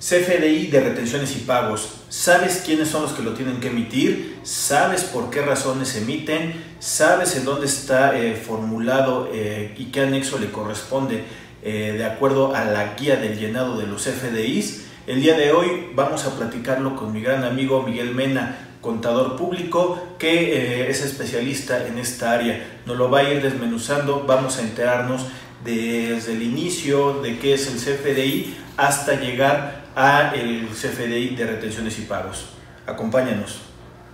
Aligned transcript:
CFDI 0.00 0.68
de 0.68 0.80
retenciones 0.80 1.34
y 1.36 1.40
pagos. 1.40 1.88
¿Sabes 2.08 2.62
quiénes 2.64 2.88
son 2.88 3.02
los 3.02 3.12
que 3.12 3.22
lo 3.22 3.34
tienen 3.34 3.58
que 3.58 3.66
emitir? 3.66 4.38
¿Sabes 4.44 5.02
por 5.02 5.28
qué 5.28 5.42
razones 5.42 5.96
emiten? 5.96 6.54
¿Sabes 6.78 7.34
en 7.34 7.44
dónde 7.44 7.66
está 7.66 8.16
eh, 8.16 8.36
formulado 8.36 9.28
eh, 9.32 9.74
y 9.76 9.86
qué 9.86 10.02
anexo 10.02 10.38
le 10.38 10.52
corresponde 10.52 11.24
eh, 11.64 11.96
de 11.98 12.04
acuerdo 12.04 12.54
a 12.54 12.64
la 12.64 12.94
guía 12.94 13.16
del 13.16 13.36
llenado 13.36 13.76
de 13.76 13.88
los 13.88 14.04
CFDIs? 14.04 14.84
El 15.08 15.20
día 15.20 15.36
de 15.36 15.50
hoy 15.50 15.88
vamos 15.96 16.24
a 16.26 16.36
platicarlo 16.36 16.94
con 16.94 17.12
mi 17.12 17.20
gran 17.20 17.42
amigo 17.42 17.82
Miguel 17.82 18.14
Mena, 18.14 18.76
contador 18.80 19.36
público 19.36 20.14
que 20.16 20.88
es 20.88 21.02
especialista 21.02 21.88
en 21.88 21.98
esta 21.98 22.32
área. 22.32 22.80
Nos 22.86 22.96
lo 22.96 23.10
va 23.10 23.20
a 23.20 23.32
ir 23.32 23.42
desmenuzando, 23.42 24.24
vamos 24.28 24.58
a 24.58 24.62
enterarnos 24.62 25.26
desde 25.64 26.34
el 26.34 26.42
inicio 26.42 27.20
de 27.20 27.38
qué 27.38 27.54
es 27.54 27.66
el 27.66 27.74
CFDI 27.74 28.54
hasta 28.76 29.20
llegar 29.20 29.77
a 30.00 30.32
el 30.32 30.68
CFDI 30.68 31.34
de 31.34 31.44
retenciones 31.44 31.98
y 31.98 32.02
pagos. 32.02 32.50
Acompáñanos. 32.86 33.62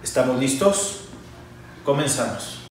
¿Estamos 0.03 0.41
listos? 0.41 1.09
Comenzamos. 1.85 2.65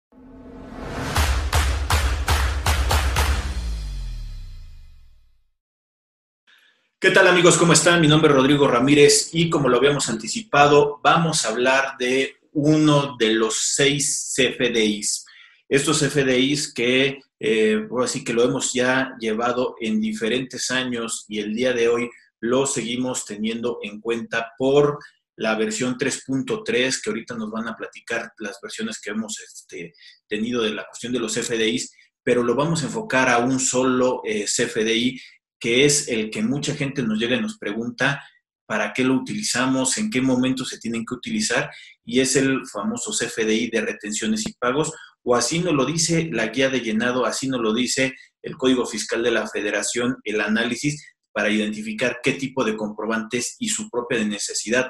¿Qué 6.99 7.11
tal 7.11 7.27
amigos? 7.27 7.55
¿Cómo 7.57 7.73
están? 7.73 8.01
Mi 8.01 8.07
nombre 8.07 8.31
es 8.31 8.35
Rodrigo 8.35 8.67
Ramírez 8.67 9.29
y 9.31 9.47
como 9.47 9.69
lo 9.69 9.77
habíamos 9.77 10.09
anticipado, 10.09 10.99
vamos 11.03 11.45
a 11.45 11.49
hablar 11.49 11.95
de 11.99 12.37
uno 12.53 13.15
de 13.19 13.35
los 13.35 13.75
seis 13.75 14.33
CFDIs. 14.35 15.27
Estos 15.69 15.99
CFDIs 15.99 16.73
que, 16.73 17.21
eh, 17.39 17.87
así 18.03 18.23
que 18.23 18.33
lo 18.33 18.43
hemos 18.43 18.73
ya 18.73 19.15
llevado 19.19 19.75
en 19.79 20.01
diferentes 20.01 20.71
años 20.71 21.25
y 21.27 21.37
el 21.37 21.53
día 21.53 21.73
de 21.73 21.89
hoy 21.89 22.09
lo 22.43 22.65
seguimos 22.65 23.25
teniendo 23.25 23.79
en 23.81 24.01
cuenta 24.01 24.51
por 24.57 24.99
la 25.37 25.55
versión 25.55 25.97
3.3, 25.97 27.01
que 27.01 27.09
ahorita 27.09 27.35
nos 27.35 27.49
van 27.49 27.69
a 27.69 27.75
platicar 27.75 28.33
las 28.37 28.59
versiones 28.61 28.99
que 28.99 29.11
hemos 29.11 29.39
este, 29.39 29.93
tenido 30.27 30.61
de 30.61 30.71
la 30.71 30.85
cuestión 30.85 31.13
de 31.13 31.19
los 31.19 31.33
CFDIs, 31.33 31.95
pero 32.21 32.43
lo 32.43 32.53
vamos 32.53 32.83
a 32.83 32.87
enfocar 32.87 33.29
a 33.29 33.37
un 33.37 33.61
solo 33.61 34.21
eh, 34.25 34.43
CFDI, 34.43 35.21
que 35.57 35.85
es 35.85 36.09
el 36.09 36.29
que 36.29 36.43
mucha 36.43 36.75
gente 36.75 37.01
nos 37.01 37.17
llega 37.17 37.37
y 37.37 37.41
nos 37.41 37.57
pregunta 37.57 38.21
para 38.65 38.91
qué 38.91 39.05
lo 39.05 39.13
utilizamos, 39.13 39.97
en 39.97 40.09
qué 40.09 40.19
momento 40.19 40.65
se 40.65 40.79
tienen 40.79 41.05
que 41.05 41.15
utilizar, 41.15 41.71
y 42.03 42.19
es 42.19 42.35
el 42.35 42.67
famoso 42.67 43.11
CFDI 43.11 43.69
de 43.69 43.81
retenciones 43.81 44.45
y 44.45 44.53
pagos, 44.55 44.91
o 45.23 45.33
así 45.33 45.59
nos 45.59 45.73
lo 45.73 45.85
dice 45.85 46.29
la 46.29 46.47
guía 46.47 46.69
de 46.69 46.81
llenado, 46.81 47.25
así 47.25 47.47
nos 47.47 47.61
lo 47.61 47.73
dice 47.73 48.13
el 48.41 48.57
Código 48.57 48.85
Fiscal 48.85 49.23
de 49.23 49.31
la 49.31 49.47
Federación, 49.47 50.17
el 50.25 50.41
análisis 50.41 51.12
para 51.33 51.49
identificar 51.49 52.19
qué 52.23 52.33
tipo 52.33 52.63
de 52.63 52.77
comprobantes 52.77 53.55
y 53.59 53.69
su 53.69 53.89
propia 53.89 54.23
necesidad. 54.23 54.89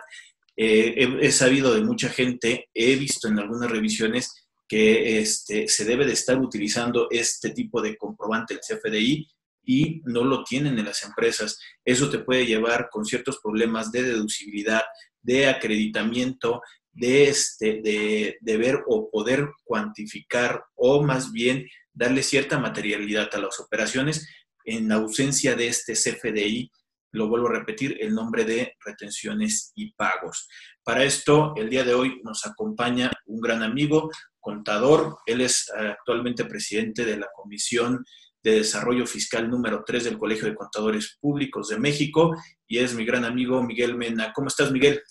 Eh, 0.55 1.07
he, 1.21 1.31
sabido 1.31 1.73
de 1.73 1.81
mucha 1.81 2.09
gente, 2.09 2.69
he 2.73 2.95
visto 2.95 3.27
en 3.27 3.39
algunas 3.39 3.71
revisiones 3.71 4.31
que 4.67 5.19
este, 5.19 5.67
se 5.67 5.85
debe 5.85 6.05
de 6.05 6.13
estar 6.13 6.37
utilizando 6.39 7.07
este 7.09 7.51
tipo 7.51 7.81
de 7.81 7.97
comprobante, 7.97 8.53
el 8.53 8.59
CFDI, 8.59 9.27
y 9.65 10.01
no 10.05 10.23
lo 10.23 10.43
tienen 10.43 10.77
en 10.77 10.85
las 10.85 11.03
empresas. 11.03 11.57
Eso 11.85 12.09
te 12.09 12.19
puede 12.19 12.45
llevar 12.45 12.89
con 12.91 13.05
ciertos 13.05 13.39
problemas 13.41 13.91
de 13.91 14.03
deducibilidad, 14.03 14.83
de 15.21 15.47
acreditamiento, 15.47 16.61
de, 16.91 17.29
este, 17.29 17.81
de, 17.81 18.37
de 18.41 18.57
ver 18.57 18.83
o 18.87 19.09
poder 19.09 19.49
cuantificar 19.63 20.63
o 20.75 21.01
más 21.01 21.31
bien 21.31 21.67
darle 21.93 22.23
cierta 22.23 22.59
materialidad 22.59 23.29
a 23.33 23.39
las 23.39 23.59
operaciones 23.59 24.27
en 24.65 24.91
ausencia 24.91 25.55
de 25.55 25.67
este 25.67 25.93
CFDI, 25.93 26.71
lo 27.13 27.27
vuelvo 27.27 27.47
a 27.47 27.53
repetir, 27.53 27.97
el 27.99 28.13
nombre 28.13 28.43
de 28.43 28.75
retenciones 28.83 29.71
y 29.75 29.93
pagos. 29.93 30.47
Para 30.83 31.03
esto, 31.03 31.53
el 31.55 31.69
día 31.69 31.83
de 31.83 31.93
hoy 31.93 32.19
nos 32.23 32.45
acompaña 32.45 33.11
un 33.27 33.39
gran 33.39 33.61
amigo, 33.61 34.09
contador. 34.39 35.17
Él 35.25 35.41
es 35.41 35.71
eh, 35.77 35.89
actualmente 35.89 36.45
presidente 36.45 37.05
de 37.05 37.17
la 37.17 37.27
Comisión 37.33 38.03
de 38.43 38.55
Desarrollo 38.55 39.05
Fiscal 39.05 39.49
número 39.49 39.83
3 39.85 40.03
del 40.03 40.17
Colegio 40.17 40.47
de 40.47 40.55
Contadores 40.55 41.17
Públicos 41.21 41.69
de 41.69 41.79
México 41.79 42.35
y 42.67 42.79
es 42.79 42.93
mi 42.93 43.05
gran 43.05 43.23
amigo 43.23 43.63
Miguel 43.63 43.95
Mena. 43.95 44.33
¿Cómo 44.33 44.47
estás, 44.47 44.71
Miguel? 44.71 45.01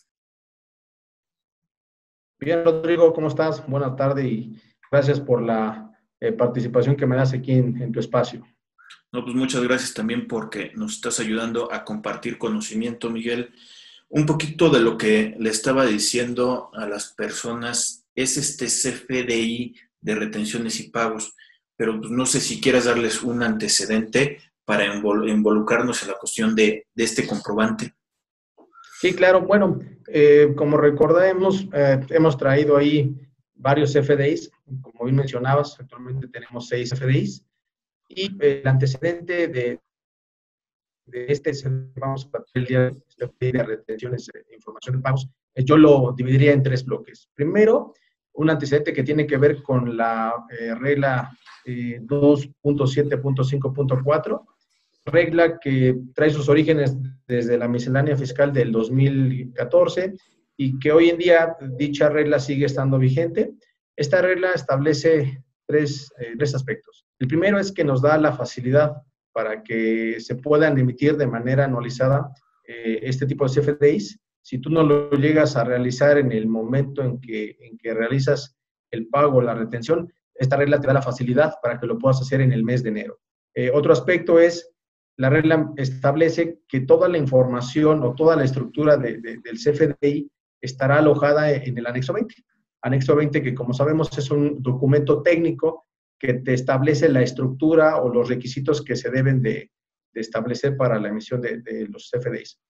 Bien, 2.39 2.65
Rodrigo, 2.65 3.13
¿cómo 3.15 3.29
estás? 3.29 3.67
Buenas 3.67 3.97
tardes 3.97 4.27
y 4.27 4.61
gracias 4.91 5.21
por 5.21 5.41
la 5.41 5.89
eh, 6.21 6.33
participación 6.33 6.97
que 6.97 7.07
me 7.07 7.17
das 7.17 7.33
aquí 7.33 7.53
en 7.53 7.93
tu 7.93 8.01
espacio. 8.01 8.45
No, 9.13 9.23
pues 9.23 9.37
muchas 9.37 9.63
gracias 9.63 9.93
también 9.93 10.27
porque 10.27 10.73
nos 10.75 10.95
estás 10.95 11.21
ayudando 11.21 11.71
a 11.71 11.85
compartir 11.85 12.39
conocimiento, 12.39 13.11
Miguel. 13.11 13.53
Un 14.09 14.25
poquito 14.25 14.71
de 14.71 14.81
lo 14.81 14.97
que 14.97 15.37
le 15.39 15.51
estaba 15.51 15.85
diciendo 15.85 16.71
a 16.73 16.87
las 16.87 17.13
personas 17.13 18.07
es 18.15 18.39
este 18.39 18.67
CFDI 18.67 19.77
de 20.01 20.15
retenciones 20.15 20.81
y 20.81 20.89
pagos, 20.89 21.35
pero 21.77 22.01
pues 22.01 22.11
no 22.11 22.25
sé 22.25 22.41
si 22.41 22.59
quieras 22.59 22.87
darles 22.87 23.23
un 23.23 23.43
antecedente 23.43 24.39
para 24.65 24.87
involucrarnos 24.87 26.03
en 26.03 26.09
la 26.09 26.19
cuestión 26.19 26.55
de, 26.55 26.87
este 26.97 27.27
comprobante. 27.27 27.95
Sí, 28.99 29.13
claro. 29.15 29.43
Bueno, 29.43 29.79
eh, 30.07 30.55
como 30.57 30.79
recordemos, 30.79 31.67
eh, 31.75 32.01
hemos 32.09 32.39
traído 32.39 32.79
ahí 32.79 33.15
varios 33.55 33.93
CFDIs. 33.93 34.51
Como 34.81 35.05
bien 35.05 35.17
mencionabas, 35.17 35.79
actualmente 35.79 36.29
tenemos 36.29 36.69
seis 36.69 36.91
CFDIs. 36.95 37.45
Y 38.15 38.37
el 38.45 38.69
antecedente 38.69 39.49
de, 39.49 39.81
de 41.07 41.27
este, 41.29 41.53
vamos 41.97 42.29
a 42.35 42.45
el 42.55 42.67
día 42.67 42.95
de 43.41 43.65
retenciones 43.65 44.29
de 44.33 44.45
información 44.55 44.97
de 44.97 45.03
pagos, 45.03 45.27
eh, 45.55 45.65
yo 45.65 45.79
lo 45.79 46.13
dividiría 46.17 46.53
en 46.53 46.63
tres 46.63 46.85
bloques. 46.85 47.29
Primero, 47.35 47.95
un 48.35 48.51
antecedente 48.51 48.93
que 48.93 49.03
tiene 49.03 49.27
que 49.27 49.39
ver 49.39 49.63
con 49.63 49.97
la 49.97 50.45
eh, 50.59 50.75
regla 50.75 51.31
2.7.5.4, 51.65 54.41
eh, 54.41 54.45
regla 55.07 55.59
que 55.59 55.97
trae 56.15 56.29
sus 56.31 56.49
orígenes 56.49 56.97
desde 57.27 57.57
la 57.57 57.69
miscelánea 57.69 58.17
fiscal 58.17 58.53
del 58.53 58.73
2014 58.73 60.15
y 60.57 60.79
que 60.79 60.93
hoy 60.93 61.09
en 61.09 61.17
día 61.19 61.57
dicha 61.77 62.11
regla 62.11 62.39
sigue 62.39 62.67
estando 62.67 62.99
vigente. 62.99 63.55
Esta 63.97 64.23
regla 64.23 64.53
establece 64.55 65.43
tres, 65.67 66.11
tres 66.37 66.55
aspectos. 66.55 67.07
El 67.19 67.29
primero 67.29 67.59
es 67.59 67.73
que 67.73 67.85
nos 67.85 68.03
da 68.03 68.19
la 68.19 68.33
facilidad 68.33 69.03
para 69.33 69.63
que 69.63 70.21
se 70.21 70.37
puedan 70.37 70.79
emitir 70.79 71.17
de 71.17 71.27
manera 71.27 71.65
anualizada 71.65 72.31
eh, 72.67 73.01
este 73.03 73.27
tipo 73.27 73.47
de 73.47 73.61
CFDIs. 73.61 74.21
Si 74.43 74.59
tú 74.59 74.71
no 74.71 74.83
lo 74.83 75.11
llegas 75.13 75.57
a 75.57 75.65
realizar 75.65 76.19
en 76.19 76.33
el 76.33 76.47
momento 76.47 77.03
en 77.03 77.21
que, 77.21 77.57
en 77.61 77.79
que 77.79 77.95
realizas 77.95 78.57
el 78.91 79.09
pago 79.09 79.39
o 79.39 79.43
la 79.43 79.55
retención, 79.55 80.13
esta 80.35 80.57
regla 80.57 80.81
te 80.81 80.87
da 80.87 80.95
la 80.95 81.03
facilidad 81.03 81.55
para 81.63 81.79
que 81.79 81.87
lo 81.87 81.99
puedas 81.99 82.21
hacer 82.21 82.41
en 82.41 82.53
el 82.53 82.65
mes 82.65 82.83
de 82.83 82.91
enero. 82.91 83.21
Eh, 83.55 83.71
otro 83.73 83.93
aspecto 83.93 84.39
es, 84.39 84.71
la 85.17 85.31
regla 85.31 85.73
establece 85.77 86.61
que 86.67 86.81
toda 86.81 87.09
la 87.09 87.19
información 87.19 88.03
o 88.03 88.15
toda 88.15 88.35
la 88.35 88.45
estructura 88.45 88.97
del 88.97 89.43
CFDI 89.43 90.31
estará 90.61 90.99
alojada 90.99 91.53
en 91.53 91.77
el 91.77 91.87
anexo 91.87 92.13
20. 92.13 92.35
Anexo 92.83 93.15
20, 93.15 93.43
que 93.43 93.55
como 93.55 93.73
sabemos 93.73 94.17
es 94.19 94.31
un 94.31 94.63
documento 94.63 95.23
técnico 95.23 95.87
que 96.19 96.35
te 96.35 96.55
establece 96.55 97.09
la 97.09 97.23
estructura 97.23 98.01
o 98.03 98.09
los 98.09 98.29
requisitos 98.29 98.83
que 98.85 98.97
se 98.97 99.11
deben 99.11 99.43
de, 99.43 99.71
establecer 100.15 100.77
para 100.77 101.01
la 101.01 101.09
emisión 101.09 101.41
de, 101.41 101.89
los 101.89 102.11
CFDIs. 102.11 102.61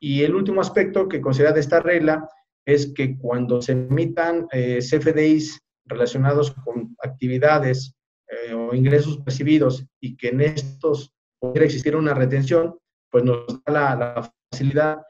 Y 0.00 0.22
el 0.24 0.34
último 0.34 0.60
aspecto 0.60 1.08
que 1.08 1.20
considera 1.20 1.52
de 1.52 1.60
esta 1.60 1.80
regla 1.80 2.28
es 2.66 2.92
que 2.92 3.16
cuando 3.16 3.62
se 3.62 3.72
emitan 3.72 4.48
eh, 4.50 4.80
CFDIs 4.80 5.60
relacionados 5.86 6.50
con 6.50 6.96
actividades 7.02 7.94
eh, 8.28 8.52
o 8.52 8.74
ingresos 8.74 9.18
percibidos 9.18 9.86
y 10.00 10.16
que 10.16 10.28
en 10.28 10.40
estos 10.40 11.14
pudiera 11.38 11.66
existir 11.66 11.94
una 11.94 12.14
retención, 12.14 12.76
pues 13.10 13.24
nos 13.24 13.46
da 13.64 13.94
la, 13.94 14.32
facilidad 14.50 15.02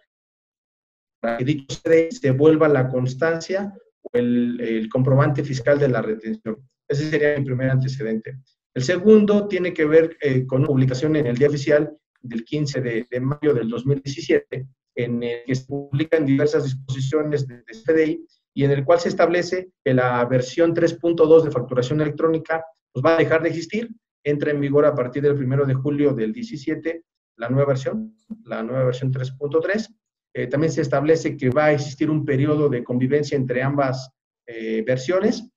para 1.20 1.38
que 1.38 1.44
dicho 1.44 1.80
CFDI 1.82 2.12
se 2.12 2.30
vuelva 2.32 2.68
la 2.68 2.88
constancia 2.88 3.72
el, 4.12 4.60
el 4.60 4.88
comprobante 4.88 5.44
fiscal 5.44 5.78
de 5.78 5.88
la 5.88 6.02
retención. 6.02 6.56
Ese 6.88 7.10
sería 7.10 7.38
mi 7.38 7.44
primer 7.44 7.70
antecedente. 7.70 8.38
El 8.74 8.82
segundo 8.82 9.48
tiene 9.48 9.74
que 9.74 9.84
ver 9.84 10.16
eh, 10.20 10.46
con 10.46 10.60
una 10.60 10.68
publicación 10.68 11.16
en 11.16 11.26
el 11.26 11.36
Día 11.36 11.48
Oficial 11.48 11.96
del 12.20 12.44
15 12.44 12.80
de, 12.80 13.20
mayo 13.20 13.54
del 13.54 13.68
2017, 13.68 14.66
en 14.94 15.22
el 15.22 15.44
que 15.46 15.54
se 15.54 15.66
publican 15.66 16.24
diversas 16.24 16.64
disposiciones 16.64 17.46
de, 17.46 17.56
de 17.56 17.64
CFDI 17.72 18.26
y 18.54 18.64
en 18.64 18.70
el 18.72 18.84
cual 18.84 19.00
se 19.00 19.08
establece 19.08 19.70
que 19.84 19.94
la 19.94 20.24
versión 20.24 20.74
3.2 20.74 21.42
de 21.42 21.50
facturación 21.50 22.00
electrónica 22.00 22.64
pues, 22.92 23.04
va 23.04 23.14
a 23.14 23.18
dejar 23.18 23.42
de 23.42 23.50
existir, 23.50 23.90
entra 24.24 24.50
en 24.50 24.60
vigor 24.60 24.84
a 24.84 24.94
partir 24.94 25.22
del 25.22 25.32
1 25.32 25.64
de 25.64 25.74
julio 25.74 26.12
del 26.12 26.32
17, 26.32 27.04
la 27.36 27.48
nueva 27.48 27.68
versión, 27.68 28.16
la 28.44 28.62
nueva 28.62 28.84
versión 28.84 29.12
3.3. 29.12 29.88
Eh, 30.38 30.46
también 30.46 30.72
se 30.72 30.82
establece 30.82 31.36
que 31.36 31.50
va 31.50 31.64
a 31.64 31.72
existir 31.72 32.08
un 32.08 32.24
periodo 32.24 32.68
de 32.68 32.84
convivencia 32.84 33.34
entre 33.34 33.60
ambas 33.60 34.08
eh, 34.46 34.84
versiones 34.86 35.50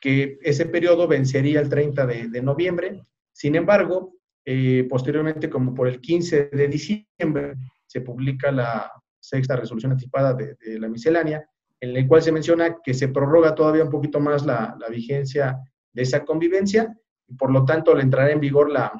que 0.00 0.36
ese 0.42 0.66
periodo 0.66 1.06
vencería 1.06 1.60
el 1.60 1.68
30 1.68 2.06
de, 2.06 2.42
noviembre. 2.42 3.04
Sin 3.30 3.54
embargo, 3.54 4.16
eh, 4.44 4.84
posteriormente, 4.90 5.48
como 5.48 5.72
por 5.72 5.86
el 5.86 6.00
15 6.00 6.50
de 6.52 6.66
diciembre, 6.66 7.54
se 7.86 8.00
publica 8.00 8.50
la 8.50 8.90
sexta 9.20 9.54
resolución 9.54 9.92
anticipada 9.92 10.34
de, 10.34 10.56
la 10.80 10.88
miscelánea, 10.88 11.48
en 11.80 11.96
el 11.96 12.08
cual 12.08 12.20
se 12.20 12.32
menciona 12.32 12.78
que 12.82 12.94
se 12.94 13.06
prorroga 13.06 13.54
todavía 13.54 13.84
un 13.84 13.90
poquito 13.90 14.18
más 14.18 14.44
la, 14.44 14.76
vigencia 14.90 15.56
de 15.92 16.02
esa 16.02 16.24
convivencia 16.24 16.92
y 17.28 17.34
por 17.34 17.52
lo 17.52 17.64
tanto 17.64 17.94
le 17.94 18.02
entrará 18.02 18.32
en 18.32 18.40
vigor 18.40 18.72
la, 18.72 18.92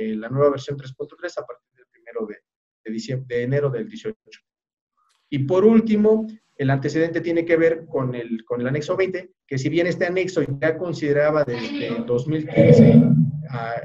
la 0.00 0.28
nueva 0.30 0.52
versión 0.52 0.78
3.3 0.78 1.32
a 1.36 1.44
partir 1.44 1.68
del 1.76 1.86
primero 1.90 2.26
de, 2.26 3.26
de 3.26 3.42
enero 3.42 3.68
del 3.68 3.86
18. 3.86 4.16
Y 5.30 5.40
por 5.40 5.64
último, 5.64 6.26
el 6.56 6.68
antecedente 6.68 7.22
tiene 7.22 7.44
que 7.46 7.56
ver 7.56 7.86
con 7.86 8.14
el, 8.14 8.44
con 8.44 8.60
el 8.60 8.66
anexo 8.66 8.96
20, 8.96 9.30
que 9.46 9.56
si 9.56 9.70
bien 9.70 9.86
este 9.86 10.04
anexo 10.04 10.42
ya 10.60 10.76
consideraba 10.76 11.44
desde 11.44 12.04
2015 12.04 13.02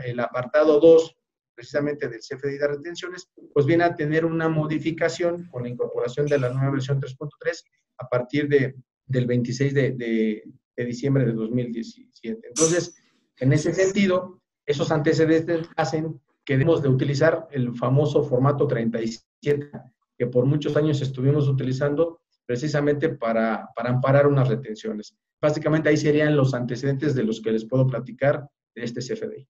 el 0.05 0.19
apartado 0.19 0.79
2 0.79 1.17
precisamente 1.55 2.09
del 2.09 2.19
CFDI 2.19 2.57
de 2.57 2.67
retenciones, 2.67 3.29
pues 3.53 3.65
viene 3.65 3.85
a 3.85 3.95
tener 3.95 4.25
una 4.25 4.49
modificación 4.49 5.47
con 5.49 5.63
la 5.63 5.69
incorporación 5.69 6.25
de 6.25 6.37
la 6.37 6.49
nueva 6.49 6.71
versión 6.71 6.99
3.3 6.99 7.63
a 7.99 8.09
partir 8.09 8.49
de, 8.49 8.75
del 9.05 9.25
26 9.25 9.73
de, 9.73 9.91
de, 9.91 10.43
de, 10.75 10.85
diciembre 10.85 11.25
de 11.25 11.31
2017. 11.31 12.45
Entonces, 12.45 12.93
en 13.37 13.53
ese 13.53 13.73
sentido, 13.73 14.41
esos 14.65 14.91
antecedentes 14.91 15.67
hacen 15.77 16.19
que 16.43 16.53
debemos 16.53 16.83
de 16.83 16.89
utilizar 16.89 17.47
el 17.51 17.73
famoso 17.75 18.23
formato 18.23 18.67
37, 18.67 19.71
que 20.17 20.27
por 20.27 20.45
muchos 20.45 20.75
años 20.77 21.01
estuvimos 21.01 21.47
utilizando 21.47 22.21
precisamente 22.45 23.09
para, 23.09 23.67
para 23.75 23.89
amparar 23.89 24.27
unas 24.27 24.47
retenciones. 24.47 25.15
Básicamente 25.41 25.89
ahí 25.89 25.97
serían 25.97 26.35
los 26.35 26.53
antecedentes 26.53 27.15
de 27.15 27.23
los 27.23 27.41
que 27.41 27.51
les 27.51 27.65
puedo 27.65 27.87
platicar 27.87 28.47
de 28.73 28.83
este 28.83 29.01
CFDI. 29.01 29.47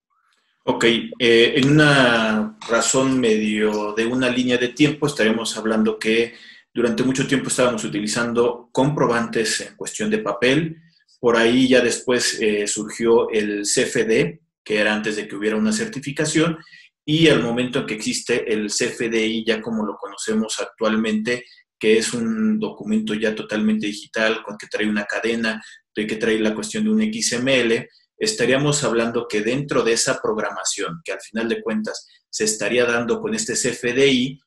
Ok, 0.67 0.83
eh, 1.19 1.53
en 1.57 1.69
una 1.69 2.57
razón 2.67 3.19
medio 3.19 3.93
de 3.93 4.05
una 4.05 4.29
línea 4.29 4.57
de 4.57 4.69
tiempo 4.69 5.05
estaremos 5.05 5.55
hablando 5.57 5.99
que 5.99 6.33
durante 6.73 7.03
mucho 7.03 7.27
tiempo 7.27 7.49
estábamos 7.49 7.83
utilizando 7.83 8.69
comprobantes 8.71 9.61
en 9.61 9.75
cuestión 9.75 10.09
de 10.09 10.17
papel. 10.17 10.77
Por 11.19 11.37
ahí 11.37 11.67
ya 11.67 11.81
después 11.81 12.39
eh, 12.41 12.65
surgió 12.65 13.29
el 13.29 13.61
CFD, 13.61 14.39
que 14.63 14.79
era 14.79 14.95
antes 14.95 15.17
de 15.17 15.27
que 15.27 15.35
hubiera 15.35 15.55
una 15.55 15.71
certificación, 15.71 16.57
y 17.05 17.27
al 17.27 17.43
momento 17.43 17.79
en 17.79 17.85
que 17.85 17.93
existe 17.93 18.51
el 18.51 18.67
CFDI, 18.67 19.45
ya 19.45 19.61
como 19.61 19.85
lo 19.85 19.95
conocemos 19.95 20.59
actualmente, 20.59 21.45
que 21.77 21.97
es 21.97 22.13
un 22.13 22.59
documento 22.59 23.13
ya 23.13 23.35
totalmente 23.35 23.87
digital, 23.87 24.41
con 24.43 24.57
que 24.57 24.67
trae 24.67 24.89
una 24.89 25.05
cadena, 25.05 25.61
que 25.93 26.15
trae 26.15 26.39
la 26.39 26.55
cuestión 26.55 26.83
de 26.83 26.89
un 26.89 27.01
XML, 27.01 27.87
estaríamos 28.17 28.83
hablando 28.83 29.27
que 29.27 29.41
dentro 29.41 29.83
de 29.83 29.93
esa 29.93 30.19
programación, 30.21 31.01
que 31.03 31.11
al 31.11 31.21
final 31.21 31.47
de 31.47 31.61
cuentas 31.61 32.07
se 32.29 32.45
estaría 32.45 32.85
dando 32.85 33.21
con 33.21 33.35
este 33.35 33.53
CFDI, 33.53 34.39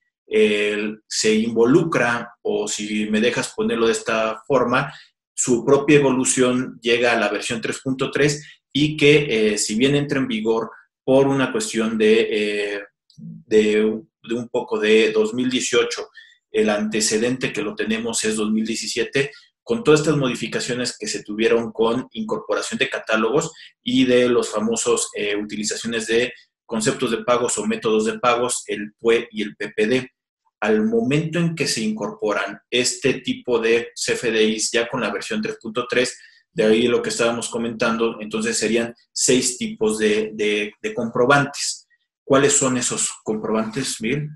se 1.06 1.34
involucra, 1.34 2.34
o 2.42 2.66
si 2.68 3.06
me 3.06 3.20
dejas 3.20 3.52
ponerlo 3.54 3.86
de 3.86 3.92
esta 3.92 4.42
forma, 4.46 4.92
su 5.34 5.64
propia 5.64 5.98
evolución 5.98 6.78
llega 6.82 7.12
a 7.12 7.18
la 7.18 7.28
versión 7.28 7.62
3.3 7.62 8.42
y 8.72 8.96
que 8.96 9.52
eh, 9.52 9.58
si 9.58 9.76
bien 9.76 9.94
entra 9.94 10.18
en 10.18 10.26
vigor 10.26 10.70
por 11.08 11.26
una 11.26 11.50
cuestión 11.50 11.96
de, 11.96 12.28
eh, 12.30 12.82
de, 13.16 13.82
un 13.82 14.48
poco 14.52 14.78
de 14.78 15.10
2018. 15.10 16.06
El 16.50 16.68
antecedente 16.68 17.50
que 17.50 17.62
lo 17.62 17.74
tenemos 17.74 18.22
es 18.24 18.36
2017, 18.36 19.32
con 19.62 19.82
todas 19.82 20.00
estas 20.00 20.18
modificaciones 20.18 20.98
que 20.98 21.06
se 21.06 21.22
tuvieron 21.22 21.72
con 21.72 22.08
incorporación 22.12 22.76
de 22.76 22.90
catálogos 22.90 23.52
y 23.82 24.04
de 24.04 24.28
los 24.28 24.50
famosos 24.50 25.08
eh, 25.16 25.34
utilizaciones 25.34 26.08
de 26.08 26.34
conceptos 26.66 27.10
de 27.10 27.24
pagos 27.24 27.56
o 27.56 27.64
métodos 27.64 28.04
de 28.04 28.18
pagos, 28.18 28.64
el 28.66 28.92
PUE 29.00 29.28
y 29.32 29.40
el 29.40 29.56
PPD. 29.56 30.10
Al 30.60 30.84
momento 30.84 31.38
en 31.38 31.54
que 31.54 31.68
se 31.68 31.80
incorporan 31.80 32.60
este 32.70 33.14
tipo 33.22 33.58
de 33.58 33.92
CFDIs 33.94 34.72
ya 34.72 34.86
con 34.86 35.00
la 35.00 35.10
versión 35.10 35.42
3.3, 35.42 36.10
de 36.52 36.64
ahí 36.64 36.88
lo 36.88 37.02
que 37.02 37.10
estábamos 37.10 37.48
comentando, 37.48 38.20
entonces 38.20 38.58
serían 38.58 38.94
seis 39.12 39.58
tipos 39.58 39.98
de, 39.98 40.72
comprobantes. 40.94 41.86
¿Cuáles 42.24 42.52
son 42.52 42.76
esos 42.76 43.10
comprobantes, 43.22 44.00
Miguel? 44.00 44.28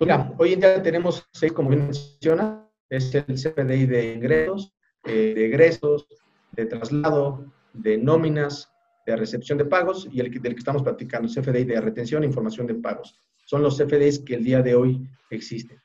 Mira, 0.00 0.32
hoy 0.38 0.54
en 0.54 0.60
día 0.60 0.82
tenemos 0.82 1.26
seis, 1.32 1.52
como 1.52 1.68
bien 1.68 1.84
menciona, 1.84 2.66
es 2.88 3.14
el 3.14 3.24
CFDI 3.26 3.86
de 3.86 4.14
ingresos, 4.14 4.72
eh, 5.04 5.34
de 5.34 5.46
egresos, 5.46 6.06
de 6.52 6.66
traslado, 6.66 7.44
de 7.72 7.98
nóminas, 7.98 8.72
de 9.06 9.14
recepción 9.16 9.58
de 9.58 9.66
pagos 9.66 10.08
y 10.10 10.20
el 10.20 10.30
del 10.30 10.54
que 10.54 10.58
estamos 10.58 10.82
platicando, 10.82 11.28
el 11.28 11.34
CFDI 11.34 11.64
de 11.64 11.80
retención 11.80 12.22
e 12.22 12.26
información 12.26 12.66
de 12.66 12.74
pagos. 12.74 13.14
Son 13.44 13.62
los 13.62 13.76
CFDIs 13.76 14.20
que 14.20 14.34
el 14.34 14.44
día 14.44 14.62
de 14.62 14.74
hoy 14.74 15.06
existen 15.30 15.80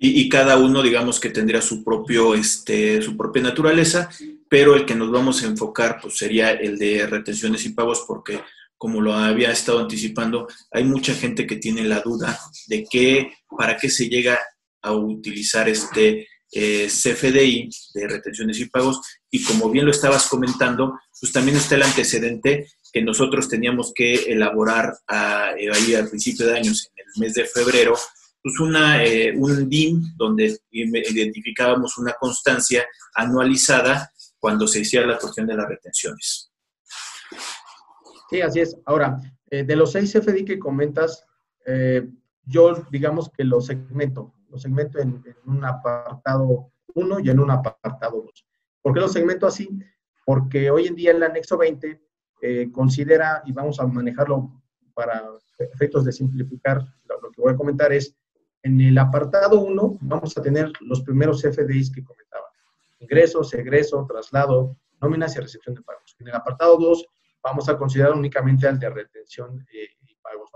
y, 0.00 0.28
cada 0.28 0.58
uno, 0.58 0.82
digamos, 0.82 1.18
que 1.18 1.30
tendría 1.30 1.60
su, 1.60 1.82
propio, 1.82 2.34
este, 2.34 3.02
su 3.02 3.16
propia 3.16 3.42
naturaleza, 3.42 4.08
pero 4.48 4.76
el 4.76 4.86
que 4.86 4.94
nos 4.94 5.10
vamos 5.10 5.42
a 5.42 5.46
enfocar 5.46 5.98
pues, 6.00 6.16
sería 6.16 6.52
el 6.52 6.78
de 6.78 7.06
retenciones 7.06 7.64
y 7.66 7.70
pagos, 7.70 8.04
porque 8.06 8.40
como 8.76 9.00
lo 9.00 9.12
había 9.12 9.50
estado 9.50 9.80
anticipando, 9.80 10.46
hay 10.70 10.84
mucha 10.84 11.14
gente 11.14 11.46
que 11.46 11.56
tiene 11.56 11.82
la 11.82 12.00
duda 12.00 12.38
de 12.68 12.86
qué, 12.88 13.32
para 13.56 13.76
qué 13.76 13.90
se 13.90 14.08
llega 14.08 14.38
a 14.82 14.92
utilizar 14.92 15.68
este 15.68 16.28
eh, 16.52 16.86
CFDI 16.86 17.68
de 17.94 18.08
retenciones 18.08 18.60
y 18.60 18.66
pagos, 18.66 19.00
y 19.30 19.42
como 19.42 19.68
bien 19.68 19.84
lo 19.84 19.90
estabas 19.90 20.28
comentando, 20.28 20.98
pues 21.20 21.32
también 21.32 21.56
está 21.56 21.74
el 21.74 21.82
antecedente 21.82 22.68
que 22.92 23.02
nosotros 23.02 23.48
teníamos 23.48 23.92
que 23.92 24.14
elaborar 24.14 24.94
a, 25.08 25.52
eh, 25.58 25.68
ahí 25.72 25.94
al 25.94 26.08
principio 26.08 26.46
de 26.46 26.56
años, 26.56 26.88
en 26.94 27.04
el 27.04 27.20
mes 27.20 27.34
de 27.34 27.44
febrero, 27.44 27.96
pues 28.42 28.60
una, 28.60 29.04
eh, 29.04 29.34
un 29.36 29.68
DIN 29.68 30.16
donde 30.16 30.58
identificábamos 30.70 31.98
una 31.98 32.12
constancia 32.14 32.86
anualizada 33.14 34.12
cuando 34.38 34.66
se 34.66 34.82
hacía 34.82 35.06
la 35.06 35.18
cuestión 35.18 35.46
de 35.46 35.56
las 35.56 35.68
retenciones. 35.68 36.52
Sí, 38.30 38.40
así 38.40 38.60
es. 38.60 38.76
Ahora, 38.84 39.18
eh, 39.50 39.64
de 39.64 39.76
los 39.76 39.92
seis 39.92 40.12
FDI 40.12 40.44
que 40.44 40.58
comentas, 40.58 41.24
eh, 41.66 42.08
yo 42.44 42.86
digamos 42.90 43.30
que 43.30 43.44
los 43.44 43.66
segmento, 43.66 44.34
los 44.48 44.62
segmento 44.62 44.98
en, 44.98 45.22
un 45.46 45.64
apartado 45.64 46.72
1 46.94 47.20
y 47.20 47.30
en 47.30 47.40
un 47.40 47.50
apartado 47.50 48.22
2. 48.22 48.46
¿Por 48.82 48.94
qué 48.94 49.00
los 49.00 49.12
segmento 49.12 49.46
así? 49.46 49.68
Porque 50.24 50.70
hoy 50.70 50.86
en 50.86 50.94
día 50.94 51.10
el 51.10 51.22
anexo 51.22 51.58
20 51.58 52.00
considera, 52.72 53.42
y 53.44 53.52
vamos 53.52 53.80
a 53.80 53.86
manejarlo 53.86 54.62
para 54.94 55.24
efectos 55.58 56.04
de 56.04 56.12
simplificar, 56.12 56.80
lo 57.08 57.30
que 57.32 57.40
voy 57.40 57.52
a 57.52 57.56
comentar 57.56 57.92
es, 57.92 58.14
en 58.62 58.80
el 58.80 58.98
apartado 58.98 59.60
1 59.60 59.98
vamos 60.00 60.36
a 60.36 60.42
tener 60.42 60.72
los 60.80 61.02
primeros 61.02 61.42
FDIs 61.42 61.90
que 61.90 62.04
comentaba. 62.04 62.46
Ingresos, 62.98 63.52
egreso, 63.54 64.06
traslado, 64.08 64.76
nóminas 65.00 65.36
y 65.36 65.40
recepción 65.40 65.74
de 65.74 65.82
pagos. 65.82 66.16
En 66.18 66.28
el 66.28 66.34
apartado 66.34 66.76
2 66.76 67.06
vamos 67.42 67.68
a 67.68 67.76
considerar 67.76 68.12
únicamente 68.12 68.66
al 68.66 68.78
de 68.78 68.90
retención 68.90 69.66
eh, 69.72 69.88
y 70.06 70.14
pagos. 70.16 70.50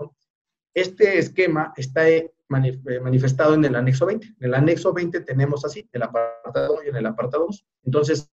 Este 0.73 1.19
esquema 1.19 1.73
está 1.77 2.09
eh, 2.09 2.33
eh, 2.49 2.99
manifestado 2.99 3.53
en 3.53 3.65
el 3.65 3.75
anexo 3.75 4.05
20. 4.05 4.27
En 4.27 4.35
el 4.39 4.53
anexo 4.53 4.91
20 4.93 5.21
tenemos 5.21 5.63
así, 5.65 5.87
el 5.91 6.03
apartado 6.03 6.73
1 6.73 6.83
y 6.83 6.89
en 6.89 6.95
el 6.95 7.05
apartado 7.05 7.45
2. 7.45 7.65
Entonces, 7.85 8.31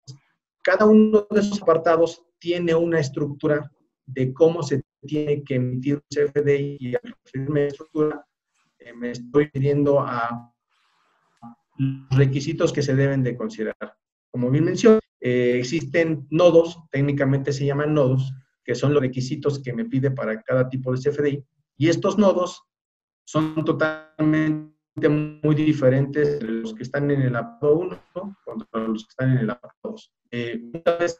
cada 0.63 0.85
uno 0.85 1.27
de 1.29 1.39
esos 1.39 1.61
apartados 1.61 2.23
tiene 2.39 2.75
una 2.75 2.99
estructura 2.99 3.71
de 4.05 4.33
cómo 4.33 4.63
se 4.63 4.83
tiene 5.05 5.43
que 5.43 5.55
emitir 5.55 5.95
un 5.95 6.03
CFDI 6.09 6.77
y 6.79 6.95
al 6.95 7.15
referirme 7.23 7.67
estructura, 7.67 8.26
me 8.93 9.11
estoy 9.11 9.49
pidiendo 9.49 9.99
a 9.99 10.53
los 11.77 12.17
requisitos 12.17 12.73
que 12.73 12.81
se 12.81 12.95
deben 12.95 13.23
de 13.23 13.35
considerar. 13.35 13.95
Como 14.31 14.49
bien 14.49 14.65
mencioné, 14.65 14.99
eh, 15.19 15.57
existen 15.59 16.27
nodos, 16.29 16.79
técnicamente 16.91 17.53
se 17.53 17.65
llaman 17.65 17.93
nodos, 17.93 18.33
que 18.63 18.75
son 18.75 18.93
los 18.93 19.01
requisitos 19.01 19.61
que 19.61 19.73
me 19.73 19.85
pide 19.85 20.11
para 20.11 20.41
cada 20.41 20.69
tipo 20.69 20.91
de 20.91 20.99
CFDI, 20.99 21.43
y 21.77 21.89
estos 21.89 22.17
nodos 22.17 22.63
son 23.25 23.63
totalmente 23.63 24.73
muy 25.09 25.55
diferentes 25.55 26.39
de 26.39 26.47
los 26.47 26.73
que 26.73 26.83
están 26.83 27.11
en 27.11 27.21
el 27.21 27.35
apartado 27.35 27.77
1 27.77 28.03
contra 28.43 28.87
los 28.87 29.03
que 29.05 29.09
están 29.09 29.31
en 29.31 29.37
el 29.39 29.49
apartado 29.49 29.91
2. 29.91 30.13
Eh, 30.31 30.61
una 30.73 30.97
vez 30.97 31.19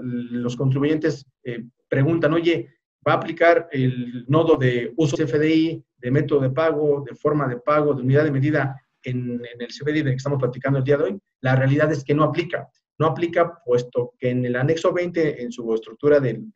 los 0.00 0.56
contribuyentes 0.56 1.26
eh, 1.44 1.64
preguntan, 1.88 2.32
oye, 2.32 2.79
¿va 3.06 3.12
a 3.12 3.16
aplicar 3.16 3.68
el 3.72 4.24
nodo 4.28 4.56
de 4.56 4.92
uso 4.96 5.16
CFDI 5.16 5.84
de 5.98 6.10
método 6.10 6.40
de 6.40 6.50
pago, 6.50 7.04
de 7.06 7.14
forma 7.14 7.46
de 7.48 7.58
pago, 7.58 7.94
de 7.94 8.02
unidad 8.02 8.24
de 8.24 8.30
medida 8.30 8.80
en, 9.02 9.40
el 9.58 9.68
CBD 9.68 10.04
del 10.04 10.10
que 10.10 10.16
estamos 10.16 10.38
platicando 10.38 10.78
el 10.78 10.84
día 10.84 10.96
de 10.96 11.04
hoy, 11.04 11.20
la 11.40 11.56
realidad 11.56 11.90
es 11.92 12.04
que 12.04 12.14
no 12.14 12.24
aplica. 12.24 12.68
No 12.98 13.06
aplica 13.06 13.60
puesto 13.64 14.12
que 14.18 14.30
en 14.30 14.44
el 14.44 14.56
anexo 14.56 14.92
20, 14.92 15.42
en 15.42 15.50
su 15.50 15.72
estructura 15.74 16.20
del, 16.20 16.52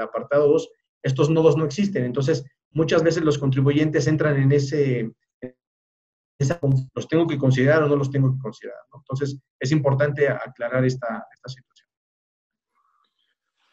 apartado 0.00 0.48
2, 0.48 0.70
estos 1.02 1.28
nodos 1.30 1.56
no 1.56 1.64
existen. 1.64 2.04
Entonces, 2.04 2.44
muchas 2.70 3.02
veces 3.02 3.24
los 3.24 3.38
contribuyentes 3.38 4.06
entran 4.06 4.40
en 4.40 4.52
ese, 4.52 5.10
los 6.94 7.08
tengo 7.08 7.26
que 7.26 7.38
considerar 7.38 7.82
o 7.82 7.88
no 7.88 7.96
los 7.96 8.10
tengo 8.10 8.32
que 8.32 8.38
considerar. 8.38 8.78
Entonces, 8.94 9.38
es 9.58 9.72
importante 9.72 10.28
aclarar 10.28 10.84
esta, 10.84 11.26
situación. 11.30 11.66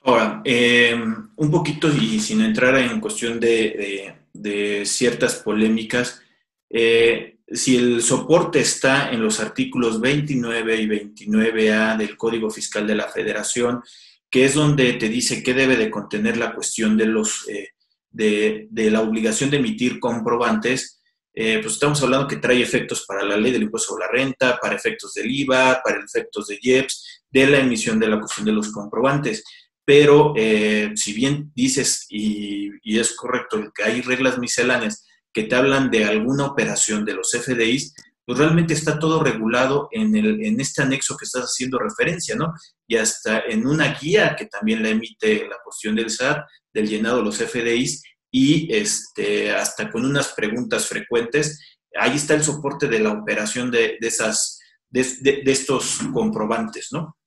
Ahora, 0.01 0.41
eh, 0.45 0.95
un 1.35 1.51
poquito 1.51 1.89
y 1.93 2.19
sin 2.19 2.41
entrar 2.41 2.77
en 2.77 2.99
cuestión 2.99 3.39
de, 3.39 4.15
de 4.33 4.85
ciertas 4.85 5.35
polémicas. 5.35 6.21
Eh, 6.69 7.37
si 7.47 7.77
el 7.77 8.01
soporte 8.01 8.59
está 8.59 9.11
en 9.11 9.21
los 9.21 9.39
artículos 9.39 9.99
29 9.99 10.81
y 10.81 10.87
29A 10.87 11.97
del 11.97 12.15
Código 12.15 12.49
Fiscal 12.49 12.85
de 12.85 12.95
la 12.95 13.07
Federación, 13.07 13.81
que 14.29 14.45
es 14.45 14.53
donde 14.53 14.93
te 14.93 15.09
dice 15.09 15.41
qué 15.41 15.53
debe 15.53 15.75
de 15.75 15.89
contener 15.89 16.37
la 16.37 16.53
cuestión 16.53 16.95
de, 16.95 17.05
los, 17.07 17.47
eh, 17.49 17.69
de, 18.11 18.67
la 18.91 19.01
obligación 19.01 19.49
de 19.49 19.57
emitir 19.57 19.99
comprobantes, 19.99 21.01
eh, 21.33 21.59
pues 21.61 21.73
estamos 21.73 22.01
hablando 22.03 22.27
que 22.27 22.35
trae 22.35 22.61
efectos 22.61 23.05
para 23.07 23.23
la 23.23 23.37
ley 23.37 23.51
del 23.51 23.63
impuesto 23.63 23.93
sobre 23.93 24.05
la 24.05 24.11
renta, 24.11 24.59
para 24.59 24.75
efectos 24.75 25.13
del 25.13 25.31
IVA, 25.31 25.81
para 25.83 26.03
efectos 26.03 26.47
de 26.47 26.59
IEPS, 26.61 27.23
de 27.31 27.47
la 27.47 27.59
emisión 27.59 27.99
de 27.99 28.07
la 28.07 28.19
cuestión 28.19 28.45
de 28.45 28.51
los 28.51 28.71
comprobantes. 28.71 29.43
Pero 29.89 30.33
eh, 30.37 30.91
si 30.93 31.13
bien 31.13 31.51
dices, 31.55 32.05
y, 32.09 32.69
es 32.99 33.15
correcto, 33.15 33.71
que 33.73 33.83
hay 33.83 34.01
reglas 34.01 34.37
misceláneas 34.37 35.03
que 35.33 35.45
te 35.45 35.55
hablan 35.55 35.89
de 35.89 36.05
alguna 36.05 36.45
operación 36.45 37.03
de 37.05 37.15
los 37.15 37.31
FDIs, 37.31 37.95
pues 38.23 38.37
realmente 38.37 38.75
está 38.75 38.99
todo 38.99 39.23
regulado 39.23 39.89
en, 39.91 40.15
el, 40.15 40.45
en 40.45 40.61
este 40.61 40.83
anexo 40.83 41.17
que 41.17 41.25
estás 41.25 41.45
haciendo 41.45 41.79
referencia, 41.79 42.35
¿no? 42.35 42.53
Y 42.87 42.97
hasta 42.97 43.39
en 43.39 43.65
una 43.65 43.95
guía 43.99 44.35
que 44.35 44.45
también 44.45 44.83
la 44.83 44.89
emite 44.89 45.47
la 45.47 45.57
cuestión 45.63 45.95
del 45.95 46.11
SAT, 46.11 46.45
del 46.71 46.87
llenado 46.87 47.17
de 47.17 47.23
los 47.23 47.37
FDIs, 47.37 48.03
y 48.29 48.71
este, 48.71 49.49
hasta 49.49 49.89
con 49.89 50.05
unas 50.05 50.33
preguntas 50.33 50.85
frecuentes, 50.85 51.59
ahí 51.95 52.15
está 52.15 52.35
el 52.35 52.43
soporte 52.43 52.87
de 52.87 52.99
la 52.99 53.13
operación 53.13 53.71
de, 53.71 53.97
esas, 54.01 54.59
de, 54.87 55.41
estos 55.47 55.97
comprobantes, 56.13 56.89
¿no? 56.91 57.17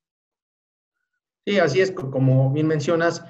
Sí, 1.47 1.59
así 1.59 1.81
es, 1.81 1.91
como 1.91 2.53
bien 2.53 2.69
mencionas, 2.69 3.25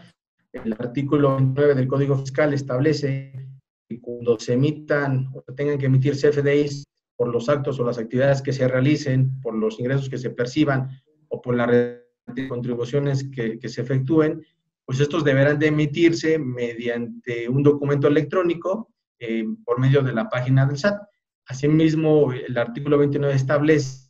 el 0.52 0.74
artículo 0.74 1.40
9 1.40 1.74
del 1.74 1.88
Código 1.88 2.16
Fiscal 2.16 2.52
establece 2.52 3.48
que 3.88 4.00
cuando 4.00 4.38
se 4.38 4.52
emitan 4.52 5.30
o 5.34 5.42
tengan 5.54 5.78
que 5.78 5.86
emitir 5.86 6.14
CFDIs 6.14 6.84
por 7.16 7.28
los 7.28 7.48
actos 7.48 7.80
o 7.80 7.84
las 7.84 7.98
actividades 7.98 8.42
que 8.42 8.52
se 8.52 8.68
realicen, 8.68 9.40
por 9.40 9.54
los 9.54 9.80
ingresos 9.80 10.10
que 10.10 10.18
se 10.18 10.30
perciban 10.30 10.90
o 11.28 11.40
por 11.40 11.56
las 11.56 11.70
contribuciones 12.48 13.24
que, 13.30 13.58
se 13.66 13.80
efectúen, 13.80 14.44
pues 14.84 15.00
estos 15.00 15.24
deberán 15.24 15.58
de 15.58 15.68
emitirse 15.68 16.38
mediante 16.38 17.48
un 17.48 17.62
documento 17.62 18.08
electrónico 18.08 18.90
eh, 19.18 19.44
por 19.64 19.80
medio 19.80 20.02
de 20.02 20.12
la 20.12 20.28
página 20.28 20.66
del 20.66 20.76
SAT. 20.76 21.00
Asimismo, 21.46 22.30
el 22.32 22.58
artículo 22.58 22.98
29 22.98 23.34
establece 23.34 24.01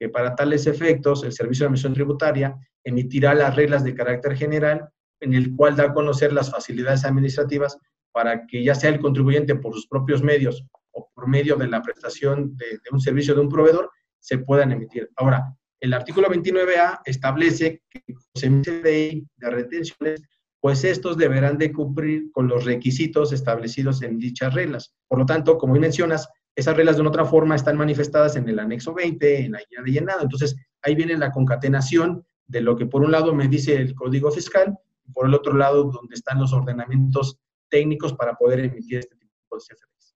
que 0.00 0.08
para 0.08 0.34
tales 0.34 0.66
efectos 0.66 1.22
el 1.24 1.32
Servicio 1.32 1.64
de 1.64 1.68
Emisión 1.68 1.92
Tributaria 1.92 2.56
emitirá 2.82 3.34
las 3.34 3.54
reglas 3.54 3.84
de 3.84 3.94
carácter 3.94 4.34
general 4.34 4.88
en 5.20 5.34
el 5.34 5.54
cual 5.54 5.76
da 5.76 5.84
a 5.84 5.92
conocer 5.92 6.32
las 6.32 6.50
facilidades 6.50 7.04
administrativas 7.04 7.76
para 8.10 8.46
que 8.46 8.64
ya 8.64 8.74
sea 8.74 8.88
el 8.88 8.98
contribuyente 8.98 9.54
por 9.56 9.74
sus 9.74 9.86
propios 9.86 10.22
medios 10.22 10.64
o 10.92 11.10
por 11.14 11.28
medio 11.28 11.56
de 11.56 11.68
la 11.68 11.82
prestación 11.82 12.56
de, 12.56 12.80
un 12.90 12.98
servicio 12.98 13.34
de 13.34 13.42
un 13.42 13.50
proveedor, 13.50 13.90
se 14.18 14.38
puedan 14.38 14.72
emitir. 14.72 15.10
Ahora, 15.16 15.54
el 15.80 15.92
artículo 15.92 16.28
29A 16.28 17.02
establece 17.04 17.82
que 17.90 18.02
los 18.08 18.24
CDI 18.34 19.26
de 19.36 19.50
retenciones, 19.50 20.22
pues 20.60 20.82
estos 20.84 21.18
deberán 21.18 21.58
de 21.58 21.72
cumplir 21.72 22.32
con 22.32 22.48
los 22.48 22.64
requisitos 22.64 23.32
establecidos 23.32 24.02
en 24.02 24.18
dichas 24.18 24.54
reglas. 24.54 24.94
Por 25.08 25.18
lo 25.18 25.26
tanto, 25.26 25.58
como 25.58 25.74
mencionas, 25.74 26.26
esas 26.60 26.76
reglas 26.76 26.96
de 26.96 27.02
otra 27.02 27.24
forma 27.24 27.56
están 27.56 27.76
manifestadas 27.76 28.36
en 28.36 28.48
el 28.48 28.58
anexo 28.58 28.92
20, 28.92 29.46
en 29.46 29.52
la 29.52 29.58
guía 29.58 29.80
de 29.82 29.90
llenado. 29.90 30.22
Entonces, 30.22 30.56
ahí 30.82 30.94
viene 30.94 31.16
la 31.16 31.32
concatenación 31.32 32.24
de 32.46 32.60
lo 32.60 32.76
que 32.76 32.86
por 32.86 33.02
un 33.02 33.12
lado 33.12 33.34
me 33.34 33.48
dice 33.48 33.76
el 33.76 33.94
Código 33.94 34.30
Fiscal, 34.30 34.78
por 35.14 35.26
el 35.26 35.34
otro 35.34 35.54
lado, 35.54 35.84
donde 35.84 36.14
están 36.14 36.38
los 36.38 36.52
ordenamientos 36.52 37.38
técnicos 37.68 38.12
para 38.12 38.34
poder 38.34 38.60
emitir 38.60 38.98
este 38.98 39.16
tipo 39.16 39.56
de 39.56 39.62
CFDs. 39.62 40.14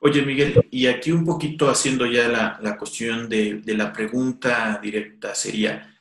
Oye, 0.00 0.22
Miguel, 0.22 0.66
y 0.70 0.86
aquí 0.86 1.12
un 1.12 1.24
poquito 1.24 1.70
haciendo 1.70 2.06
ya 2.06 2.28
la, 2.28 2.76
cuestión 2.76 3.28
de, 3.28 3.62
la 3.66 3.92
pregunta 3.92 4.80
directa 4.82 5.34
sería, 5.34 5.96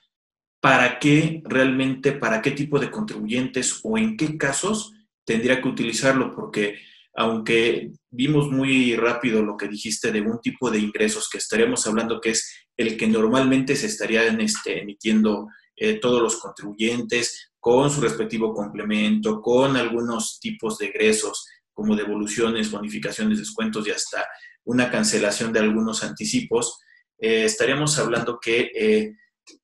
¿para 0.60 0.98
qué 0.98 1.44
realmente, 1.46 2.14
para 2.14 2.42
qué 2.42 2.52
tipo 2.52 2.80
de 2.80 2.90
contribuyentes 2.90 3.80
o 3.84 3.98
en 3.98 4.18
qué 4.18 4.38
casos 4.38 4.94
tendría 5.24 5.62
que 5.62 5.68
utilizarlo? 5.68 6.34
Porque 6.34 6.80
aunque 7.16 7.92
vimos 8.12 8.52
muy 8.52 8.96
rápido 8.96 9.42
lo 9.42 9.56
que 9.56 9.68
dijiste 9.68 10.12
de 10.12 10.22
un 10.22 10.40
tipo 10.42 10.70
de 10.70 10.80
ingresos 10.80 11.30
que 11.30 11.38
estaríamos 11.38 11.88
hablando 11.88 12.20
que 12.20 12.32
es 12.32 12.68
el 12.76 12.98
que 12.98 13.08
normalmente 13.08 13.76
se 13.76 13.88
estarían 13.88 14.42
este, 14.42 14.82
emitiendo 14.82 15.48
eh, 15.78 16.00
todos 16.00 16.22
los 16.22 16.38
contribuyentes, 16.38 17.52
con 17.60 17.90
su 17.90 18.00
respectivo 18.00 18.54
complemento, 18.54 19.42
con 19.42 19.76
algunos 19.76 20.40
tipos 20.40 20.78
de 20.78 20.88
egresos 20.88 21.48
como 21.74 21.96
devoluciones, 21.96 22.72
bonificaciones, 22.72 23.40
descuentos 23.40 23.88
y 23.88 23.92
hasta 23.92 24.26
una 24.66 24.90
cancelación 24.90 25.52
de 25.52 25.60
algunos 25.60 26.04
anticipos, 26.04 26.80
eh, 27.18 27.46
estaríamos 27.46 27.98
hablando 27.98 28.40
que 28.40 28.72
eh, 28.76 29.14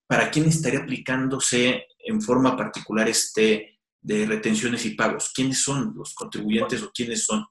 para 0.06 0.30
quién 0.30 0.46
estaría 0.46 0.80
aplicándose 0.80 1.86
en 1.98 2.20
forma 2.20 2.56
particular 2.56 3.08
este 3.08 3.71
de 4.02 4.26
retenciones 4.26 4.84
y 4.84 4.90
pagos. 4.90 5.32
¿Quiénes 5.34 5.62
son 5.62 5.94
los 5.96 6.14
contribuyentes 6.14 6.82
o 6.82 6.90
quiénes 6.92 7.24
son? 7.24 7.44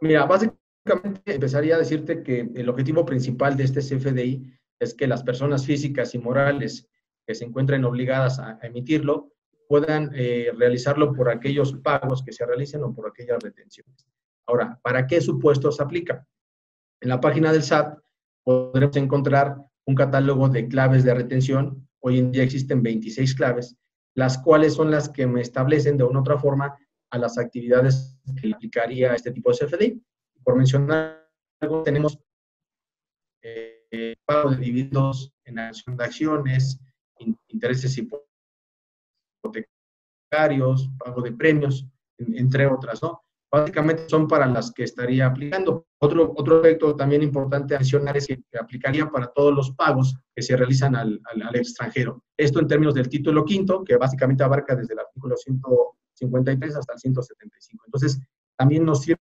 Mira, 0.00 0.24
básicamente 0.24 1.34
empezaría 1.34 1.76
a 1.76 1.78
decirte 1.78 2.22
que 2.22 2.50
el 2.54 2.68
objetivo 2.68 3.04
principal 3.04 3.56
de 3.56 3.64
este 3.64 3.80
CFDI 3.80 4.52
es 4.80 4.94
que 4.94 5.06
las 5.06 5.22
personas 5.22 5.64
físicas 5.64 6.14
y 6.14 6.18
morales 6.18 6.88
que 7.26 7.34
se 7.34 7.44
encuentren 7.44 7.84
obligadas 7.84 8.38
a, 8.38 8.58
emitirlo 8.62 9.32
puedan 9.68 10.10
eh, 10.14 10.52
realizarlo 10.56 11.12
por 11.12 11.28
aquellos 11.28 11.72
pagos 11.74 12.22
que 12.22 12.32
se 12.32 12.46
realicen 12.46 12.82
o 12.84 12.94
por 12.94 13.08
aquellas 13.08 13.42
retenciones. 13.42 14.06
Ahora, 14.46 14.78
¿para 14.82 15.06
qué 15.06 15.20
supuestos 15.20 15.80
aplica? 15.80 16.24
En 17.00 17.08
la 17.08 17.20
página 17.20 17.52
del 17.52 17.64
SAT 17.64 17.98
podremos 18.44 18.96
encontrar 18.96 19.56
un 19.86 19.94
catálogo 19.94 20.48
de 20.48 20.68
claves 20.68 21.04
de 21.04 21.14
retención. 21.14 21.88
Hoy 22.00 22.18
en 22.18 22.30
día 22.30 22.44
existen 22.44 22.82
26 22.82 23.34
claves, 23.34 23.76
las 24.16 24.38
cuales 24.38 24.74
son 24.74 24.90
las 24.90 25.08
que 25.10 25.26
me 25.26 25.42
establecen 25.42 25.96
de 25.96 26.04
una 26.04 26.18
u 26.18 26.22
otra 26.22 26.38
forma 26.38 26.76
a 27.10 27.18
las 27.18 27.38
actividades 27.38 28.18
que 28.40 28.52
aplicaría 28.52 29.14
este 29.14 29.30
tipo 29.30 29.52
de 29.52 29.58
CFDI. 29.58 30.02
Por 30.42 30.56
mencionar 30.56 31.28
algo, 31.60 31.82
tenemos 31.82 32.18
eh, 33.42 34.16
pago 34.24 34.50
de 34.50 34.56
dividendos 34.56 35.32
en 35.44 35.58
acción 35.58 35.96
de 35.98 36.04
acciones, 36.04 36.80
intereses 37.48 37.96
hipotecarios, 39.42 40.90
pago 40.98 41.20
de 41.20 41.32
premios, 41.32 41.86
entre 42.18 42.66
otras, 42.66 43.02
¿no? 43.02 43.22
Básicamente 43.50 44.08
son 44.08 44.26
para 44.26 44.46
las 44.46 44.72
que 44.72 44.84
estaría 44.84 45.26
aplicando. 45.26 45.86
Otro, 45.98 46.32
otro 46.36 46.60
efecto 46.60 46.96
también 46.96 47.22
importante 47.22 47.76
mencionar 47.76 48.16
es 48.16 48.26
que, 48.26 48.40
aplicaría 48.58 49.08
para 49.08 49.28
todos 49.28 49.54
los 49.54 49.70
pagos 49.72 50.16
que 50.34 50.42
se 50.42 50.56
realizan 50.56 50.96
al, 50.96 51.20
al, 51.24 51.56
extranjero. 51.56 52.22
Esto 52.36 52.60
en 52.60 52.66
términos 52.66 52.94
del 52.94 53.08
título 53.08 53.44
quinto, 53.44 53.84
que 53.84 53.96
básicamente 53.96 54.42
abarca 54.42 54.74
desde 54.74 54.94
el 54.94 55.00
artículo 55.00 55.36
153 55.36 56.76
hasta 56.76 56.92
el 56.94 56.98
175. 56.98 57.84
Entonces, 57.86 58.20
también 58.56 58.84
nos 58.84 59.02
sirve 59.02 59.20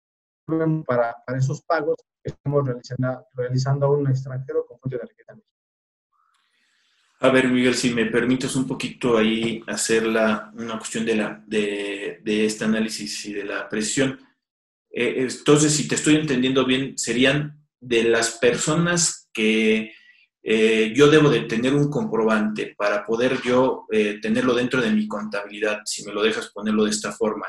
para, 0.86 1.16
para 1.26 1.38
esos 1.38 1.62
pagos 1.62 1.96
que 2.22 2.30
estamos 2.30 2.66
realizando, 2.66 3.26
realizando 3.34 3.86
a 3.86 3.90
un 3.90 4.08
extranjero 4.08 4.64
con 4.66 4.78
fuente 4.78 4.98
de 4.98 5.04
riqueza 5.04 5.34
a 7.22 7.30
ver, 7.30 7.48
Miguel, 7.48 7.74
si 7.76 7.90
me 7.90 8.06
permites 8.06 8.56
un 8.56 8.66
poquito 8.66 9.16
ahí 9.16 9.62
hacer 9.68 10.06
una 10.08 10.76
cuestión 10.76 11.06
de, 11.06 11.14
la, 11.14 11.42
de 11.46 12.44
este 12.44 12.64
análisis 12.64 13.26
y 13.26 13.32
de 13.32 13.44
la 13.44 13.68
presión. 13.68 14.18
Eh, 14.90 15.14
entonces, 15.18 15.72
si 15.72 15.86
te 15.86 15.94
estoy 15.94 16.16
entendiendo 16.16 16.66
bien, 16.66 16.98
serían 16.98 17.64
de 17.80 18.04
las 18.04 18.32
personas 18.38 19.28
que 19.32 19.92
eh, 20.42 20.92
yo 20.94 21.08
debo 21.08 21.30
de 21.30 21.42
tener 21.42 21.74
un 21.74 21.88
comprobante 21.88 22.74
para 22.76 23.06
poder 23.06 23.40
yo 23.42 23.86
eh, 23.92 24.18
tenerlo 24.20 24.54
dentro 24.54 24.82
de 24.82 24.90
mi 24.90 25.06
contabilidad, 25.06 25.80
si 25.84 26.04
me 26.04 26.12
lo 26.12 26.22
dejas 26.22 26.50
ponerlo 26.52 26.84
de 26.84 26.90
esta 26.90 27.12
forma, 27.12 27.46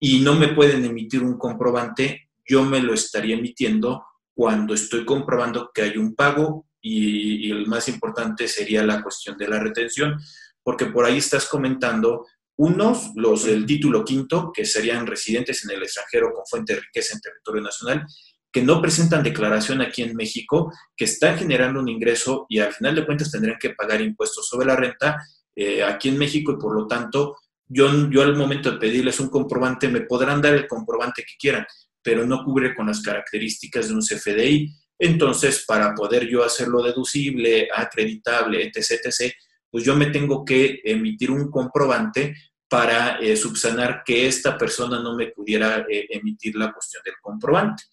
y 0.00 0.20
no 0.20 0.34
me 0.34 0.48
pueden 0.48 0.84
emitir 0.84 1.22
un 1.22 1.38
comprobante, 1.38 2.30
yo 2.44 2.64
me 2.64 2.80
lo 2.80 2.92
estaría 2.92 3.36
emitiendo 3.36 4.04
cuando 4.34 4.74
estoy 4.74 5.04
comprobando 5.04 5.70
que 5.72 5.82
hay 5.82 5.96
un 5.96 6.14
pago 6.14 6.66
y, 6.88 7.50
el 7.50 7.66
más 7.66 7.88
importante 7.88 8.46
sería 8.48 8.82
la 8.84 9.02
cuestión 9.02 9.36
de 9.36 9.48
la 9.48 9.58
retención, 9.58 10.18
porque 10.62 10.86
por 10.86 11.04
ahí 11.04 11.18
estás 11.18 11.46
comentando 11.46 12.26
unos, 12.58 13.10
los 13.16 13.44
del 13.44 13.66
título 13.66 14.04
quinto, 14.04 14.50
que 14.54 14.64
serían 14.64 15.06
residentes 15.06 15.64
en 15.64 15.76
el 15.76 15.82
extranjero 15.82 16.32
con 16.32 16.46
fuente 16.46 16.74
de 16.74 16.80
riqueza 16.80 17.14
en 17.14 17.20
territorio 17.20 17.62
nacional, 17.62 18.06
que 18.50 18.62
no 18.62 18.80
presentan 18.80 19.22
declaración 19.22 19.82
aquí 19.82 20.02
en 20.02 20.16
México, 20.16 20.72
que 20.96 21.04
están 21.04 21.36
generando 21.36 21.80
un 21.80 21.88
ingreso 21.88 22.46
y 22.48 22.60
al 22.60 22.72
final 22.72 22.94
de 22.94 23.04
cuentas 23.04 23.30
tendrían 23.30 23.58
que 23.60 23.70
pagar 23.70 24.00
impuestos 24.00 24.48
sobre 24.48 24.66
la 24.66 24.76
renta 24.76 25.18
eh, 25.54 25.82
aquí 25.82 26.08
en 26.08 26.16
México 26.16 26.52
y 26.52 26.56
por 26.56 26.74
lo 26.74 26.86
tanto 26.86 27.36
yo, 27.68 28.08
yo 28.10 28.22
al 28.22 28.36
momento 28.36 28.70
de 28.70 28.78
pedirles 28.78 29.20
un 29.20 29.28
comprobante 29.28 29.88
me 29.88 30.02
podrán 30.02 30.40
dar 30.40 30.54
el 30.54 30.66
comprobante 30.66 31.22
que 31.22 31.34
quieran, 31.38 31.66
pero 32.02 32.24
no 32.24 32.44
cubre 32.44 32.74
con 32.74 32.86
las 32.86 33.02
características 33.02 33.88
de 33.88 33.94
un 33.94 34.00
CFDI 34.00 34.72
entonces, 34.98 35.64
para 35.66 35.94
poder 35.94 36.26
yo 36.26 36.44
hacerlo 36.44 36.82
deducible, 36.82 37.68
acreditable, 37.74 38.64
etc., 38.64 39.00
etc., 39.04 39.32
pues 39.70 39.84
yo 39.84 39.94
me 39.94 40.06
tengo 40.06 40.44
que 40.44 40.80
emitir 40.84 41.30
un 41.30 41.50
comprobante 41.50 42.34
para 42.68 43.18
eh, 43.18 43.36
subsanar 43.36 44.02
que 44.04 44.26
esta 44.26 44.56
persona 44.56 45.00
no 45.00 45.14
me 45.14 45.28
pudiera 45.28 45.86
eh, 45.88 46.06
emitir 46.10 46.56
la 46.56 46.72
cuestión 46.72 47.02
del 47.04 47.14
comprobante. 47.20 47.84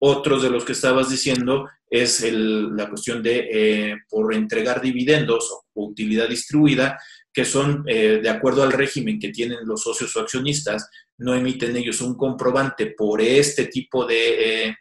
Otros 0.00 0.42
de 0.42 0.50
los 0.50 0.64
que 0.64 0.72
estabas 0.72 1.10
diciendo 1.10 1.68
es 1.90 2.22
la 2.32 2.88
cuestión 2.88 3.22
de 3.22 3.48
eh, 3.50 3.96
por 4.08 4.34
entregar 4.34 4.80
dividendos 4.80 5.50
o 5.50 5.64
utilidad 5.74 6.28
distribuida, 6.28 6.98
que 7.32 7.44
son 7.44 7.84
de 7.84 8.28
acuerdo 8.28 8.62
al 8.64 8.72
régimen 8.72 9.18
que 9.18 9.30
tienen 9.30 9.58
los 9.64 9.82
socios 9.82 10.14
o 10.16 10.20
accionistas, 10.20 10.88
no 11.18 11.34
emiten 11.34 11.76
ellos 11.76 12.00
un 12.00 12.16
comprobante 12.16 12.94
por 12.96 13.20
este 13.20 13.66
tipo 13.66 14.04
de, 14.04 14.74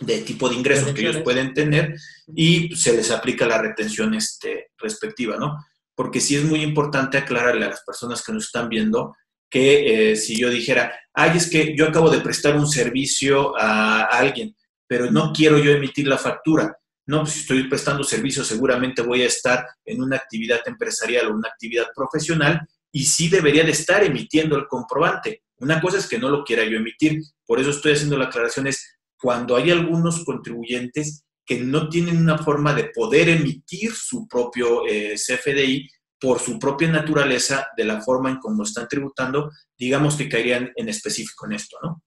de 0.00 0.18
tipo 0.22 0.48
de 0.48 0.56
ingresos 0.56 0.92
que 0.92 1.00
ellos 1.00 1.22
pueden 1.22 1.54
tener 1.54 1.94
y 2.34 2.74
se 2.76 2.94
les 2.94 3.10
aplica 3.10 3.46
la 3.46 3.58
retención 3.58 4.14
este, 4.14 4.68
respectiva, 4.78 5.36
¿no? 5.36 5.56
porque 5.96 6.20
sí 6.20 6.36
es 6.36 6.44
muy 6.44 6.62
importante 6.62 7.18
aclararle 7.18 7.64
a 7.64 7.70
las 7.70 7.82
personas 7.82 8.22
que 8.22 8.32
nos 8.32 8.44
están 8.44 8.68
viendo 8.68 9.16
que 9.50 10.10
eh, 10.10 10.16
si 10.16 10.36
yo 10.36 10.50
dijera, 10.50 10.92
ay, 11.14 11.38
es 11.38 11.48
que 11.48 11.74
yo 11.74 11.86
acabo 11.86 12.10
de 12.10 12.20
prestar 12.20 12.56
un 12.56 12.68
servicio 12.68 13.56
a, 13.58 14.02
alguien, 14.02 14.54
pero 14.86 15.10
no 15.10 15.32
quiero 15.32 15.58
yo 15.58 15.72
emitir 15.72 16.06
la 16.06 16.18
factura. 16.18 16.76
No, 17.06 17.22
pues 17.22 17.32
si 17.34 17.40
estoy 17.40 17.68
prestando 17.68 18.04
servicio, 18.04 18.44
seguramente 18.44 19.00
voy 19.00 19.22
a 19.22 19.26
estar 19.26 19.64
en 19.84 20.02
una 20.02 20.16
actividad 20.16 20.60
empresarial 20.66 21.28
o 21.28 21.34
una 21.34 21.48
actividad 21.48 21.86
profesional 21.94 22.60
y 22.92 23.04
sí 23.04 23.28
debería 23.28 23.64
de 23.64 23.70
estar 23.70 24.02
emitiendo 24.04 24.56
el 24.56 24.66
comprobante. 24.66 25.44
Una 25.58 25.80
cosa 25.80 25.98
es 25.98 26.08
que 26.08 26.18
no 26.18 26.28
lo 26.28 26.44
quiera 26.44 26.64
yo 26.64 26.76
emitir, 26.76 27.22
por 27.46 27.60
eso 27.60 27.70
estoy 27.70 27.92
haciendo 27.92 28.18
la 28.18 28.26
aclaración, 28.26 28.66
es 28.66 28.95
cuando 29.20 29.56
hay 29.56 29.70
algunos 29.70 30.24
contribuyentes 30.24 31.24
que 31.44 31.60
no 31.60 31.88
tienen 31.88 32.18
una 32.18 32.38
forma 32.38 32.74
de 32.74 32.90
poder 32.94 33.28
emitir 33.28 33.92
su 33.92 34.26
propio 34.26 34.86
eh, 34.86 35.14
CFDI 35.14 35.88
por 36.20 36.40
su 36.40 36.58
propia 36.58 36.90
naturaleza, 36.90 37.68
de 37.76 37.84
la 37.84 38.00
forma 38.00 38.30
en 38.30 38.38
cómo 38.38 38.62
están 38.62 38.88
tributando, 38.88 39.50
digamos 39.78 40.16
que 40.16 40.28
caerían 40.28 40.72
en 40.74 40.88
específico 40.88 41.46
en 41.46 41.52
esto, 41.52 41.76
¿no? 41.82 42.02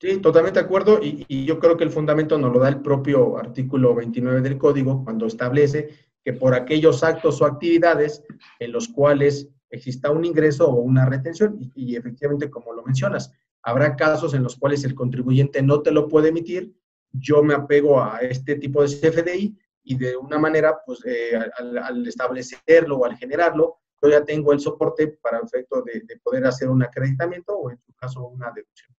Sí, 0.00 0.18
totalmente 0.18 0.60
de 0.60 0.64
acuerdo. 0.64 0.98
Y, 1.02 1.44
yo 1.44 1.58
creo 1.58 1.76
que 1.76 1.84
el 1.84 1.90
fundamento 1.90 2.38
nos 2.38 2.52
lo 2.52 2.58
da 2.58 2.68
el 2.68 2.80
propio 2.80 3.36
artículo 3.36 3.94
29 3.94 4.40
del 4.40 4.56
código 4.56 5.04
cuando 5.04 5.26
establece 5.26 5.90
que 6.24 6.32
por 6.32 6.54
aquellos 6.54 7.02
actos 7.02 7.40
o 7.40 7.46
actividades 7.46 8.22
en 8.58 8.72
los 8.72 8.88
cuales 8.88 9.48
exista 9.68 10.10
un 10.10 10.24
ingreso 10.24 10.68
o 10.68 10.80
una 10.80 11.04
retención, 11.06 11.58
y 11.74 11.96
efectivamente, 11.96 12.50
como 12.50 12.72
lo 12.72 12.82
mencionas, 12.82 13.30
habrá 13.62 13.96
casos 13.96 14.34
en 14.34 14.42
los 14.42 14.56
cuales 14.56 14.84
el 14.84 14.94
contribuyente 14.94 15.62
no 15.62 15.82
te 15.82 15.90
lo 15.90 16.08
puede 16.08 16.28
emitir 16.30 16.74
yo 17.12 17.42
me 17.42 17.54
apego 17.54 18.02
a 18.02 18.18
este 18.20 18.56
tipo 18.56 18.82
de 18.82 18.88
CFDI 18.88 19.56
y 19.82 19.96
de 19.96 20.16
una 20.16 20.38
manera, 20.38 20.78
pues 20.84 21.00
eh, 21.04 21.32
al, 21.58 22.06
establecerlo 22.06 22.98
o 22.98 23.04
al 23.04 23.16
generarlo, 23.16 23.78
yo 24.02 24.10
ya 24.10 24.24
tengo 24.24 24.52
el 24.52 24.60
soporte 24.60 25.08
para 25.20 25.40
efecto 25.40 25.82
de, 25.82 26.02
poder 26.22 26.46
hacer 26.46 26.68
un 26.68 26.82
acreditamiento 26.82 27.54
o 27.54 27.70
en 27.70 27.78
su 27.78 27.92
caso 27.94 28.26
una 28.26 28.50
deducción. 28.50 28.94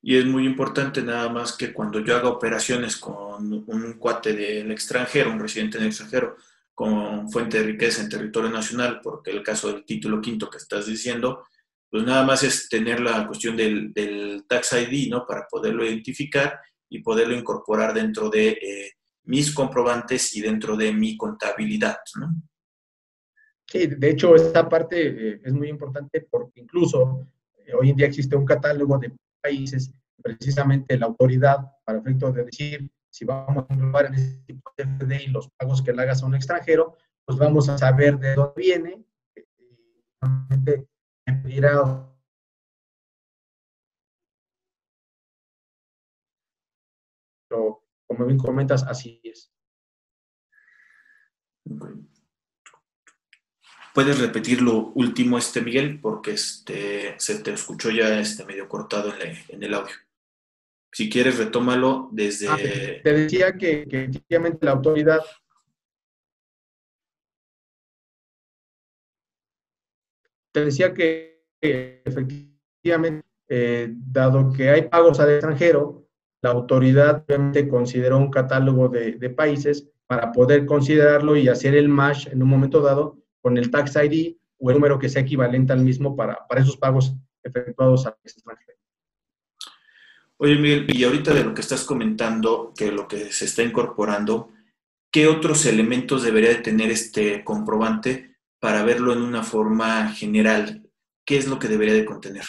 Y 0.00 0.16
es 0.16 0.24
muy 0.24 0.46
importante 0.46 1.02
nada 1.02 1.28
más 1.28 1.54
que 1.54 1.72
cuando 1.72 2.00
yo 2.00 2.16
haga 2.16 2.28
operaciones 2.28 2.96
con 2.96 3.64
un 3.66 3.92
cuate 3.98 4.34
del 4.34 4.70
extranjero, 4.70 5.32
un 5.32 5.40
residente 5.40 5.78
en 5.78 5.84
el 5.84 5.88
extranjero, 5.88 6.36
con 6.72 7.28
fuente 7.30 7.58
de 7.58 7.64
riqueza 7.64 8.02
en 8.02 8.10
territorio 8.10 8.50
nacional, 8.50 9.00
porque 9.02 9.30
el 9.30 9.42
caso 9.42 9.72
del 9.72 9.84
título 9.84 10.20
quinto 10.20 10.48
que 10.48 10.58
estás 10.58 10.86
diciendo, 10.86 11.44
pues 11.96 12.06
nada 12.06 12.26
más 12.26 12.42
es 12.42 12.68
tener 12.68 13.00
la 13.00 13.26
cuestión 13.26 13.56
del, 13.56 13.90
del 13.94 14.44
tax 14.46 14.74
ID, 14.74 15.08
¿no? 15.08 15.24
Para 15.26 15.46
poderlo 15.48 15.82
identificar 15.82 16.60
y 16.90 16.98
poderlo 17.00 17.34
incorporar 17.34 17.94
dentro 17.94 18.28
de 18.28 18.48
eh, 18.48 18.92
mis 19.24 19.50
comprobantes 19.54 20.36
y 20.36 20.42
dentro 20.42 20.76
de 20.76 20.92
mi 20.92 21.16
contabilidad. 21.16 21.96
¿no? 22.20 22.34
Sí, 23.66 23.86
de 23.86 24.10
hecho, 24.10 24.34
esta 24.36 24.68
parte 24.68 25.06
eh, 25.06 25.40
es 25.42 25.54
muy 25.54 25.70
importante 25.70 26.20
porque 26.30 26.60
incluso 26.60 27.26
eh, 27.64 27.72
hoy 27.72 27.88
en 27.88 27.96
día 27.96 28.08
existe 28.08 28.36
un 28.36 28.44
catálogo 28.44 28.98
de 28.98 29.16
países, 29.40 29.90
precisamente 30.22 30.98
la 30.98 31.06
autoridad, 31.06 31.60
para 31.82 32.00
efecto 32.00 32.30
de 32.30 32.44
decir 32.44 32.90
si 33.08 33.24
vamos 33.24 33.64
a 33.70 33.72
englobar 33.72 34.04
en 34.04 34.16
este 34.16 34.36
tipo 34.44 34.70
de 34.76 34.84
FDI 34.84 35.28
los 35.28 35.48
pagos 35.48 35.80
que 35.80 35.94
le 35.94 36.02
hagas 36.02 36.22
a 36.22 36.26
un 36.26 36.34
extranjero, 36.34 36.98
pues 37.24 37.38
vamos 37.38 37.70
a 37.70 37.78
saber 37.78 38.18
de 38.18 38.34
dónde 38.34 38.52
viene. 38.54 39.02
Normalmente 41.26 42.16
como 48.06 48.26
bien 48.26 48.38
comentas, 48.38 48.84
así 48.84 49.20
es. 49.22 49.52
¿Puedes 53.94 54.20
repetir 54.20 54.62
lo 54.62 54.92
último, 54.94 55.38
este 55.38 55.60
Miguel? 55.60 56.00
Porque 56.00 56.32
este, 56.32 57.14
se 57.18 57.40
te 57.40 57.52
escuchó 57.52 57.90
ya 57.90 58.20
este 58.20 58.44
medio 58.44 58.68
cortado 58.68 59.12
en, 59.20 59.62
el 59.62 59.74
audio. 59.74 59.94
Si 60.92 61.10
quieres, 61.10 61.38
retómalo 61.38 62.08
desde... 62.12 62.48
Ah, 62.48 62.56
te 62.56 63.12
decía 63.12 63.56
que, 63.56 63.86
efectivamente 63.90 64.64
la 64.64 64.72
autoridad 64.72 65.20
te 70.56 70.64
decía 70.64 70.94
que, 70.94 71.44
efectivamente, 71.60 73.26
eh, 73.46 73.92
dado 73.94 74.50
que 74.54 74.70
hay 74.70 74.88
pagos 74.88 75.20
al 75.20 75.32
extranjero, 75.32 76.08
la 76.40 76.52
autoridad 76.52 77.22
obviamente 77.28 77.68
consideró 77.68 78.16
un 78.16 78.30
catálogo 78.30 78.88
de, 78.88 79.30
países 79.36 79.86
para 80.06 80.32
poder 80.32 80.64
considerarlo 80.64 81.36
y 81.36 81.48
hacer 81.48 81.74
el 81.74 81.90
match 81.90 82.28
en 82.28 82.42
un 82.42 82.48
momento 82.48 82.80
dado 82.80 83.18
con 83.42 83.58
el 83.58 83.70
tax 83.70 83.96
ID 83.96 84.36
o 84.56 84.70
el 84.70 84.76
número 84.76 84.98
que 84.98 85.10
sea 85.10 85.20
equivalente 85.20 85.74
al 85.74 85.80
mismo 85.80 86.16
para, 86.16 86.46
para 86.48 86.62
esos 86.62 86.78
pagos 86.78 87.14
efectuados 87.42 88.06
al 88.06 88.16
extranjero. 88.24 88.78
Oye, 90.38 90.56
Miguel, 90.56 90.86
y 90.88 91.04
ahorita 91.04 91.34
de 91.34 91.44
lo 91.44 91.52
que 91.52 91.60
estás 91.60 91.84
comentando, 91.84 92.72
que 92.74 92.90
lo 92.90 93.06
que 93.06 93.30
se 93.30 93.44
está 93.44 93.62
incorporando, 93.62 94.48
¿qué 95.10 95.26
otros 95.26 95.66
elementos 95.66 96.22
debería 96.22 96.48
de 96.48 96.62
tener 96.62 96.90
este 96.90 97.44
comprobante 97.44 98.35
para 98.60 98.84
verlo 98.84 99.12
en 99.12 99.22
una 99.22 99.42
forma 99.42 100.08
general? 100.10 100.88
¿Qué 101.24 101.36
es 101.36 101.48
lo 101.48 101.58
que 101.58 101.68
debería 101.68 101.94
de 101.94 102.04
contener? 102.04 102.44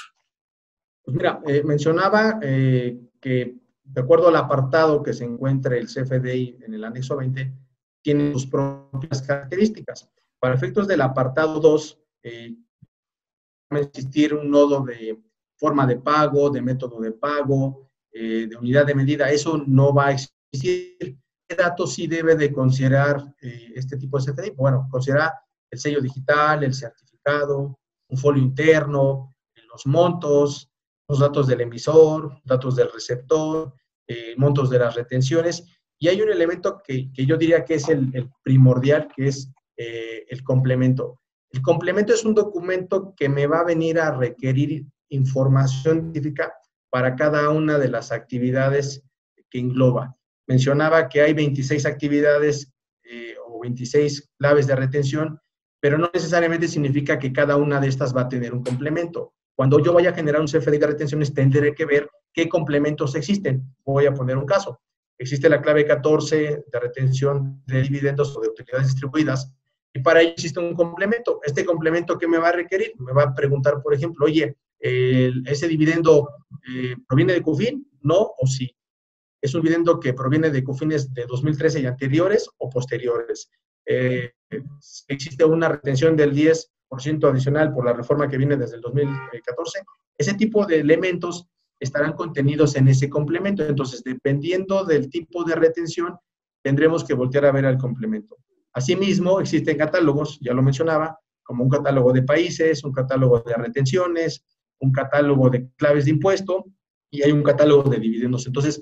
Pues 1.04 1.16
mira, 1.16 1.42
eh, 1.48 1.64
mencionaba 1.64 2.40
eh, 2.42 3.00
que 3.20 3.58
de 3.84 4.02
acuerdo 4.02 4.28
al 4.28 4.36
apartado 4.36 5.02
que 5.02 5.14
se 5.14 5.24
encuentra 5.24 5.78
el 5.78 5.88
CFDI 5.88 6.60
en 6.62 6.74
el 6.74 6.84
anexo 6.84 7.16
20, 7.16 7.54
tiene 8.02 8.34
sus 8.34 8.46
propias 8.46 9.22
características. 9.22 10.10
Para 10.40 10.56
efectos 10.56 10.88
del 10.88 11.02
apartado 11.02 11.60
2, 11.60 12.00
eh, 12.24 12.56
va 13.74 13.78
a 13.78 13.82
existir 13.82 14.34
un 14.34 14.50
nodo 14.50 14.82
de 14.82 15.20
forma 15.58 15.86
de 15.88 15.98
pago, 15.98 16.50
de 16.50 16.62
método 16.62 17.00
de 17.00 17.12
pago, 17.12 17.90
eh, 18.12 18.48
de 18.50 18.56
unidad 18.56 18.86
de 18.86 18.96
medida. 18.96 19.30
Eso 19.32 19.64
no 19.66 19.94
va 19.94 20.08
a 20.08 20.12
existir. 20.12 21.18
¿Qué 21.50 21.56
datos 21.56 21.94
sí 21.94 22.08
debe 22.08 22.36
de 22.36 22.52
considerar 22.52 23.34
eh, 23.42 23.72
este 23.76 23.98
tipo 23.98 24.20
de 24.20 24.32
CFDI? 24.32 24.52
Bueno, 24.52 24.88
considera 24.92 25.34
el 25.72 25.80
sello 25.80 26.02
digital, 26.02 26.64
el 26.64 26.74
certificado, 26.74 27.80
un 28.10 28.18
folio 28.18 28.42
interno, 28.42 29.36
los 29.72 29.86
montos, 29.86 30.70
los 31.08 31.20
datos 31.20 31.48
del 31.48 31.62
emisor, 31.62 32.42
datos 32.44 32.76
del 32.76 32.92
receptor, 32.92 33.74
eh, 34.08 34.34
montos 34.38 34.70
de 34.70 34.80
las 34.80 34.96
retenciones. 34.96 35.66
Y 36.00 36.08
hay 36.08 36.22
un 36.22 36.30
elemento 36.30 36.82
que, 36.84 37.10
yo 37.14 37.38
diría 37.38 37.66
que 37.66 37.76
es 37.76 37.90
el, 37.90 38.30
primordial, 38.44 39.08
que 39.16 39.28
es 39.28 39.52
eh, 39.78 40.26
el 40.30 40.44
complemento. 40.44 41.22
El 41.52 41.62
complemento 41.62 42.14
es 42.14 42.26
un 42.26 42.36
documento 42.36 43.14
que 43.16 43.30
me 43.30 43.48
va 43.48 43.60
a 43.60 43.66
venir 43.66 44.00
a 44.00 44.12
requerir 44.12 44.86
información 45.10 46.12
científica 46.12 46.54
para 46.90 47.16
cada 47.16 47.50
una 47.50 47.78
de 47.78 47.90
las 47.90 48.12
actividades 48.12 49.04
que 49.50 49.60
engloba. 49.60 50.16
Mencionaba 50.48 51.10
que 51.10 51.22
hay 51.22 51.34
26 51.34 51.86
actividades 51.86 52.72
eh, 53.04 53.36
o 53.46 53.60
26 53.60 54.30
claves 54.38 54.68
de 54.68 54.76
retención, 54.76 55.40
pero 55.88 55.98
no 55.98 56.12
necesariamente 56.14 56.68
significa 56.68 57.18
que 57.18 57.32
cada 57.32 57.56
una 57.56 57.80
de 57.80 57.88
estas 57.88 58.14
va 58.14 58.24
a 58.24 58.28
tener 58.28 58.54
un 58.54 58.62
complemento. 58.62 59.36
Cuando 59.56 59.80
yo 59.80 59.94
vaya 59.94 60.10
a 60.10 60.14
generar 60.14 60.42
un 60.42 60.48
CFDI 60.48 60.80
de 60.80 60.88
retenciones, 60.88 61.34
tendré 61.34 61.74
que 61.74 61.86
ver 61.86 62.10
qué 62.34 62.50
complementos 62.50 63.16
existen. 63.16 63.74
Voy 63.86 64.06
a 64.06 64.14
poner 64.14 64.36
un 64.36 64.46
caso. 64.46 64.82
Existe 65.18 65.48
la 65.48 65.62
clave 65.62 65.86
14 65.86 66.66
de 66.70 66.80
retención 66.82 67.64
de 67.68 67.84
dividendos 67.84 68.36
o 68.36 68.42
de 68.42 68.50
utilidades 68.50 68.88
distribuidas, 68.88 69.50
y 69.94 70.00
para 70.02 70.20
ello 70.20 70.32
existe 70.32 70.60
un 70.60 70.76
complemento. 70.76 71.40
¿Este 71.46 71.64
complemento 71.64 72.18
qué 72.18 72.28
me 72.28 72.38
va 72.38 72.50
a 72.50 72.52
requerir? 72.52 72.92
Me 73.00 73.14
va 73.14 73.24
a 73.24 73.34
preguntar, 73.34 73.82
por 73.82 73.94
ejemplo, 73.94 74.26
oye, 74.26 74.58
¿ese 74.82 75.70
dividendo 75.70 76.28
eh, 76.70 76.98
proviene 77.08 77.32
de 77.32 77.42
CUFIN? 77.42 77.90
¿No 78.02 78.34
o 78.38 78.46
sí? 78.46 78.76
¿Es 79.42 79.56
un 79.56 79.62
dividendo 79.62 80.02
que 80.02 80.14
proviene 80.14 80.50
de 80.50 80.66
CUFINes 80.66 81.14
de 81.14 81.26
2013 81.28 81.80
y 81.80 81.86
anteriores 81.86 82.50
o 82.58 82.70
posteriores? 82.70 83.50
Eh, 83.86 84.34
¿Existe 85.08 85.44
una 85.46 85.70
retención 85.70 86.16
del 86.16 86.34
10 86.34 86.72
adicional 86.90 87.74
por 87.74 87.86
la 87.86 87.94
reforma 87.94 88.28
que 88.28 88.38
viene 88.38 88.58
desde 88.58 88.76
el 88.76 88.82
2014, 88.82 89.80
ese 90.18 90.34
tipo 90.36 90.66
de 90.66 90.80
elementos 90.80 91.48
estarán 91.80 92.14
contenidos 92.14 92.76
en 92.76 92.88
ese 92.88 93.10
complemento. 93.10 93.64
Entonces, 93.64 94.04
dependiendo 94.04 94.84
del 94.84 95.10
tipo 95.10 95.44
de 95.44 95.56
retención, 95.56 96.18
tendremos 96.64 97.04
que 97.04 97.14
voltear 97.14 97.46
a 97.46 97.52
ver 97.52 97.66
al 97.66 97.78
complemento. 97.78 98.38
Asimismo, 98.74 99.40
existen 99.40 99.78
catálogos, 99.78 100.40
ya 100.42 100.54
lo 100.54 100.64
mencionaba, 100.64 101.20
como 101.44 101.64
un 101.64 101.70
catálogo 101.70 102.12
de 102.14 102.24
países, 102.24 102.84
un 102.84 102.92
catálogo 102.92 103.40
de 103.40 103.54
retenciones, 103.54 104.44
un 104.80 104.92
catálogo 104.92 105.50
de 105.50 105.70
claves 105.76 106.06
de 106.06 106.12
impuesto 106.12 106.66
y 107.10 107.24
hay 107.24 107.32
un 107.32 107.44
catálogo 107.44 107.90
de 107.90 108.00
dividendos. 108.00 108.46
Entonces, 108.48 108.82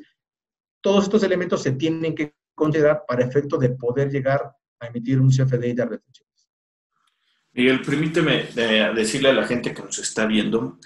todos 0.82 1.04
estos 1.04 1.24
elementos 1.24 1.62
se 1.62 1.74
tienen 1.74 2.16
que 2.16 2.34
considerar 2.56 3.04
para 3.08 3.24
efecto 3.24 3.58
de 3.58 3.70
poder 3.70 4.10
llegar 4.10 4.56
a 4.80 4.88
emitir 4.88 5.20
un 5.20 5.30
CFDI 5.30 5.74
de 5.74 5.86
retenciones. 5.86 6.50
Miguel, 7.54 7.82
permíteme 7.82 8.50
eh, 8.56 8.92
decirle 8.94 9.30
a 9.30 9.34
la 9.34 9.48
gente 9.48 9.74
que 9.74 9.82
nos 9.82 9.98
está 10.00 10.26
viendo 10.26 10.80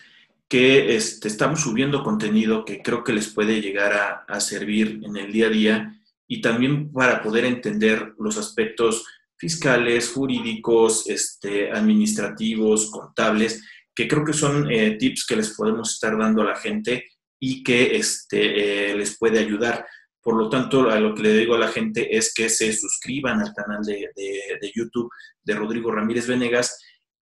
que 0.49 0.95
este, 0.95 1.27
estamos 1.27 1.61
subiendo 1.61 2.03
contenido 2.03 2.65
que 2.65 2.81
creo 2.81 3.03
que 3.03 3.13
les 3.13 3.27
puede 3.27 3.61
llegar 3.61 4.25
a, 4.27 4.39
servir 4.39 4.99
en 5.03 5.15
el 5.15 5.31
día 5.31 5.45
a 5.45 5.51
día 5.51 6.01
y 6.27 6.41
también 6.41 6.91
para 6.91 7.21
poder 7.21 7.45
entender 7.45 8.13
los 8.17 8.37
aspectos 8.37 9.05
fiscales, 9.37 10.11
jurídicos, 10.11 11.07
este, 11.07 11.71
administrativos, 11.71 12.89
contables, 12.89 13.63
que 13.95 14.07
creo 14.07 14.25
que 14.25 14.33
son 14.33 14.69
eh, 14.71 14.97
tips 14.97 15.25
que 15.27 15.35
les 15.35 15.51
podemos 15.51 15.93
estar 15.93 16.17
dando 16.17 16.41
a 16.41 16.45
la 16.45 16.55
gente 16.55 17.05
y 17.39 17.63
que 17.63 17.95
este, 17.95 18.91
eh, 18.91 18.95
les 18.95 19.17
puede 19.17 19.39
ayudar. 19.39 19.85
Por 20.29 20.37
lo 20.37 20.47
tanto, 20.47 20.91
a 20.91 20.99
lo 20.99 21.15
que 21.15 21.23
le 21.23 21.33
digo 21.33 21.55
a 21.55 21.57
la 21.57 21.69
gente 21.69 22.15
es 22.15 22.31
que 22.35 22.49
se 22.49 22.71
suscriban 22.71 23.41
al 23.41 23.51
canal 23.51 23.81
de, 23.83 24.11
de 24.15 24.71
YouTube 24.75 25.09
de 25.43 25.55
Rodrigo 25.55 25.91
Ramírez 25.91 26.27
Venegas 26.27 26.77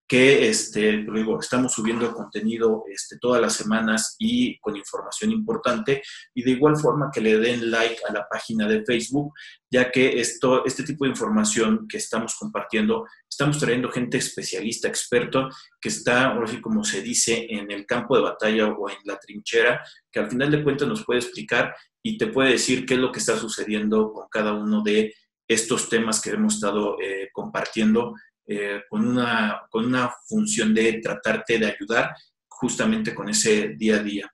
que 0.08 0.48
este, 0.48 0.92
luego 0.92 1.38
estamos 1.38 1.74
subiendo 1.74 2.10
contenido 2.14 2.84
este, 2.90 3.18
todas 3.18 3.42
las 3.42 3.52
semanas 3.52 4.16
y 4.18 4.58
con 4.58 4.74
información 4.74 5.30
importante 5.30 6.02
y 6.34 6.42
de 6.42 6.52
igual 6.52 6.78
forma 6.78 7.10
que 7.12 7.20
le 7.20 7.38
den 7.38 7.70
like 7.70 8.00
a 8.08 8.12
la 8.14 8.26
página 8.26 8.66
de 8.66 8.82
Facebook, 8.86 9.34
ya 9.70 9.90
que 9.90 10.18
esto, 10.18 10.64
este 10.64 10.82
tipo 10.82 11.04
de 11.04 11.10
información 11.10 11.86
que 11.86 11.98
estamos 11.98 12.36
compartiendo, 12.36 13.06
estamos 13.28 13.58
trayendo 13.58 13.90
gente 13.90 14.16
especialista, 14.16 14.88
experto, 14.88 15.50
que 15.78 15.90
está, 15.90 16.28
ahora 16.28 16.46
sí 16.46 16.58
como 16.62 16.82
se 16.84 17.02
dice, 17.02 17.46
en 17.50 17.70
el 17.70 17.84
campo 17.84 18.16
de 18.16 18.22
batalla 18.22 18.68
o 18.68 18.88
en 18.88 18.96
la 19.04 19.18
trinchera, 19.18 19.84
que 20.10 20.20
al 20.20 20.30
final 20.30 20.50
de 20.50 20.64
cuentas 20.64 20.88
nos 20.88 21.04
puede 21.04 21.20
explicar 21.20 21.74
y 22.02 22.16
te 22.16 22.28
puede 22.28 22.52
decir 22.52 22.86
qué 22.86 22.94
es 22.94 23.00
lo 23.00 23.12
que 23.12 23.18
está 23.18 23.36
sucediendo 23.36 24.12
con 24.12 24.28
cada 24.30 24.54
uno 24.54 24.82
de 24.82 25.14
estos 25.46 25.88
temas 25.88 26.20
que 26.20 26.30
hemos 26.30 26.54
estado 26.54 26.96
eh, 27.00 27.30
compartiendo 27.32 28.14
eh, 28.46 28.82
con, 28.88 29.06
una, 29.06 29.62
con 29.70 29.86
una 29.86 30.10
función 30.26 30.74
de 30.74 31.00
tratarte 31.02 31.58
de 31.58 31.66
ayudar 31.66 32.14
justamente 32.46 33.14
con 33.14 33.28
ese 33.28 33.74
día 33.76 33.96
a 33.96 34.02
día. 34.02 34.32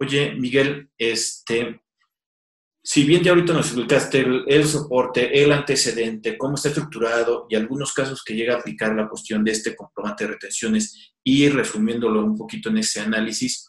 Oye, 0.00 0.34
Miguel, 0.34 0.90
este, 0.98 1.80
si 2.84 3.04
bien 3.04 3.22
ya 3.22 3.30
ahorita 3.30 3.52
nos 3.52 3.66
explicaste 3.66 4.26
el, 4.48 4.66
soporte, 4.66 5.42
el 5.42 5.52
antecedente, 5.52 6.36
cómo 6.36 6.56
está 6.56 6.68
estructurado 6.68 7.46
y 7.48 7.54
algunos 7.54 7.92
casos 7.92 8.24
que 8.24 8.34
llega 8.34 8.54
a 8.54 8.58
aplicar 8.58 8.94
la 8.94 9.08
cuestión 9.08 9.44
de 9.44 9.52
este 9.52 9.76
comprobante 9.76 10.24
de 10.24 10.32
retenciones 10.32 11.14
y 11.22 11.48
resumiéndolo 11.48 12.24
un 12.24 12.36
poquito 12.36 12.70
en 12.70 12.78
ese 12.78 13.00
análisis, 13.00 13.68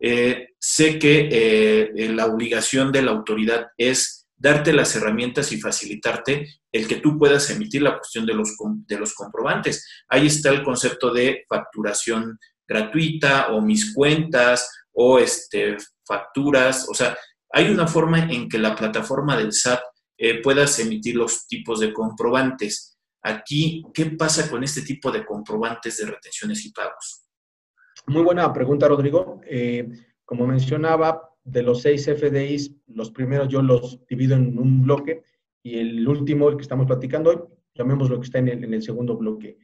eh, 0.00 0.48
sé 0.78 0.96
que 0.96 1.28
eh, 1.32 2.08
la 2.10 2.26
obligación 2.26 2.92
de 2.92 3.02
la 3.02 3.10
autoridad 3.10 3.66
es 3.76 4.28
darte 4.36 4.72
las 4.72 4.94
herramientas 4.94 5.50
y 5.50 5.60
facilitarte 5.60 6.60
el 6.70 6.86
que 6.86 7.00
tú 7.00 7.18
puedas 7.18 7.50
emitir 7.50 7.82
la 7.82 7.96
cuestión 7.98 8.24
de 8.24 8.34
los, 8.34 8.56
de 8.86 8.96
los 8.96 9.12
comprobantes. 9.14 9.84
Ahí 10.08 10.28
está 10.28 10.50
el 10.50 10.62
concepto 10.62 11.12
de 11.12 11.44
facturación 11.48 12.38
gratuita 12.64 13.48
o 13.48 13.60
mis 13.60 13.92
cuentas 13.92 14.70
o 14.92 15.18
este, 15.18 15.78
facturas. 16.06 16.88
O 16.88 16.94
sea, 16.94 17.18
hay 17.50 17.70
una 17.70 17.88
forma 17.88 18.30
en 18.32 18.48
que 18.48 18.58
la 18.58 18.76
plataforma 18.76 19.36
del 19.36 19.52
SAT 19.52 19.80
eh, 20.16 20.40
puedas 20.40 20.78
emitir 20.78 21.16
los 21.16 21.48
tipos 21.48 21.80
de 21.80 21.92
comprobantes. 21.92 22.96
Aquí, 23.24 23.82
¿qué 23.92 24.06
pasa 24.12 24.48
con 24.48 24.62
este 24.62 24.82
tipo 24.82 25.10
de 25.10 25.26
comprobantes 25.26 25.96
de 25.96 26.06
retenciones 26.06 26.64
y 26.64 26.70
pagos? 26.70 27.24
Muy 28.06 28.22
buena 28.22 28.52
pregunta, 28.52 28.86
Rodrigo. 28.86 29.40
Eh, 29.44 29.88
como 30.28 30.46
mencionaba, 30.46 31.30
de 31.42 31.62
los 31.62 31.80
seis 31.80 32.04
FDIs, 32.04 32.76
los 32.88 33.10
primeros 33.10 33.48
yo 33.48 33.62
los 33.62 34.06
divido 34.06 34.36
en 34.36 34.58
un 34.58 34.82
bloque 34.82 35.22
y 35.62 35.78
el 35.78 36.06
último, 36.06 36.50
el 36.50 36.56
que 36.56 36.62
estamos 36.62 36.86
platicando 36.86 37.30
hoy, 37.30 37.38
llamemos 37.74 38.10
lo 38.10 38.20
que 38.20 38.26
está 38.26 38.38
en 38.38 38.48
el, 38.48 38.62
en 38.62 38.74
el 38.74 38.82
segundo 38.82 39.16
bloque. 39.16 39.56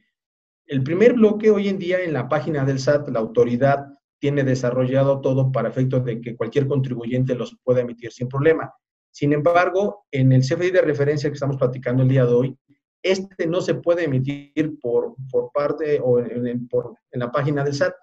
El 0.65 0.81
primer 0.81 1.13
bloque 1.13 1.51
hoy 1.51 1.67
en 1.67 1.77
día 1.77 2.01
en 2.01 2.13
la 2.13 2.27
página 2.27 2.65
del 2.65 2.79
SAT, 2.79 3.09
la 3.09 3.19
autoridad 3.19 3.85
tiene 4.17 4.43
desarrollado 4.43 5.21
todo 5.21 5.51
para 5.51 5.69
efecto 5.69 5.99
de 5.99 6.19
que 6.19 6.35
cualquier 6.35 6.65
contribuyente 6.65 7.35
los 7.35 7.55
pueda 7.63 7.81
emitir 7.81 8.11
sin 8.11 8.27
problema. 8.27 8.73
Sin 9.11 9.33
embargo, 9.33 10.07
en 10.09 10.31
el 10.31 10.41
CFDI 10.41 10.71
de 10.71 10.81
referencia 10.81 11.29
que 11.29 11.35
estamos 11.35 11.57
platicando 11.57 12.01
el 12.01 12.09
día 12.09 12.25
de 12.25 12.33
hoy, 12.33 12.57
este 13.03 13.45
no 13.45 13.61
se 13.61 13.75
puede 13.75 14.05
emitir 14.05 14.79
por, 14.81 15.13
por 15.29 15.51
parte 15.51 15.99
o 16.03 16.17
en, 16.17 16.47
en 16.47 17.19
la 17.19 17.31
página 17.31 17.63
del 17.63 17.75
SAT, 17.75 17.93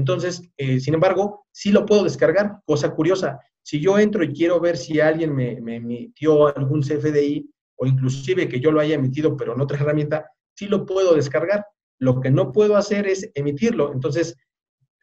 entonces, 0.00 0.42
eh, 0.56 0.80
sin 0.80 0.94
embargo, 0.94 1.46
sí 1.52 1.70
lo 1.70 1.84
puedo 1.84 2.04
descargar. 2.04 2.62
Cosa 2.64 2.94
curiosa, 2.94 3.38
si 3.62 3.82
yo 3.82 3.98
entro 3.98 4.24
y 4.24 4.32
quiero 4.32 4.58
ver 4.58 4.78
si 4.78 4.98
alguien 4.98 5.34
me, 5.34 5.52
emitió 5.52 6.56
algún 6.56 6.80
CFDI 6.80 7.50
o 7.76 7.86
inclusive 7.86 8.48
que 8.48 8.60
yo 8.60 8.72
lo 8.72 8.80
haya 8.80 8.94
emitido 8.94 9.36
pero 9.36 9.54
en 9.54 9.60
otra 9.60 9.78
herramienta, 9.78 10.30
sí 10.54 10.68
lo 10.68 10.86
puedo 10.86 11.14
descargar. 11.14 11.66
Lo 11.98 12.18
que 12.18 12.30
no 12.30 12.50
puedo 12.50 12.76
hacer 12.76 13.06
es 13.06 13.30
emitirlo. 13.34 13.92
Entonces, 13.92 14.34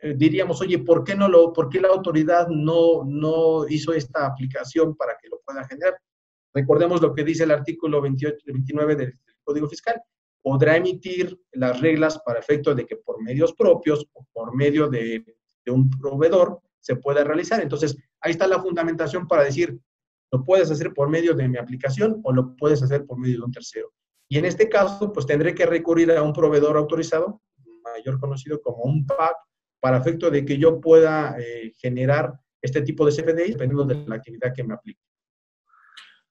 eh, 0.01 0.15
diríamos, 0.17 0.61
oye, 0.61 0.79
¿por 0.79 1.03
qué, 1.03 1.15
no 1.15 1.27
lo, 1.27 1.53
¿por 1.53 1.69
qué 1.69 1.79
la 1.79 1.89
autoridad 1.89 2.47
no, 2.47 3.03
no 3.05 3.67
hizo 3.69 3.93
esta 3.93 4.25
aplicación 4.25 4.95
para 4.95 5.15
que 5.21 5.29
lo 5.29 5.39
pueda 5.45 5.63
generar? 5.67 5.95
Recordemos 6.55 7.03
lo 7.03 7.13
que 7.13 7.23
dice 7.23 7.43
el 7.43 7.51
artículo 7.51 8.01
28, 8.01 8.37
29 8.47 8.95
del 8.95 9.13
Código 9.43 9.69
Fiscal 9.69 10.01
podrá 10.47 10.77
emitir 10.77 11.37
las 11.51 11.81
reglas 11.81 12.19
para 12.19 12.39
efecto 12.39 12.73
de 12.73 12.85
que 12.85 12.95
por 12.95 13.21
medios 13.21 13.51
propios 13.51 14.07
o 14.13 14.25
por 14.31 14.55
medio 14.55 14.87
de, 14.87 15.25
un 15.65 15.89
proveedor 15.89 16.61
se 16.79 16.95
pueda 16.95 17.21
realizar. 17.25 17.61
Entonces, 17.61 17.97
ahí 18.21 18.31
está 18.31 18.47
la 18.47 18.61
fundamentación 18.61 19.27
para 19.27 19.43
decir, 19.43 19.77
lo 20.31 20.45
puedes 20.45 20.71
hacer 20.71 20.93
por 20.93 21.09
medio 21.09 21.33
de 21.33 21.49
mi 21.49 21.57
aplicación 21.57 22.21
o 22.23 22.31
lo 22.31 22.55
puedes 22.55 22.81
hacer 22.81 23.05
por 23.05 23.19
medio 23.19 23.39
de 23.39 23.43
un 23.43 23.51
tercero. 23.51 23.91
Y 24.29 24.37
en 24.37 24.45
este 24.45 24.69
caso, 24.69 25.11
pues 25.11 25.25
tendré 25.25 25.53
que 25.53 25.65
recurrir 25.65 26.13
a 26.13 26.23
un 26.23 26.31
proveedor 26.31 26.77
autorizado, 26.77 27.41
mayor 27.83 28.17
conocido 28.17 28.61
como 28.61 28.83
un 28.83 29.05
PAC, 29.05 29.35
para 29.81 29.97
efecto 29.97 30.31
de 30.31 30.45
que 30.45 30.57
yo 30.57 30.79
pueda 30.79 31.35
eh, 31.37 31.73
generar 31.77 32.39
este 32.61 32.83
tipo 32.83 33.05
de 33.05 33.11
CFDI 33.11 33.51
dependiendo 33.51 33.83
de 33.83 34.07
la 34.07 34.15
actividad 34.15 34.53
que 34.55 34.63
me 34.63 34.75
aplique. 34.75 35.01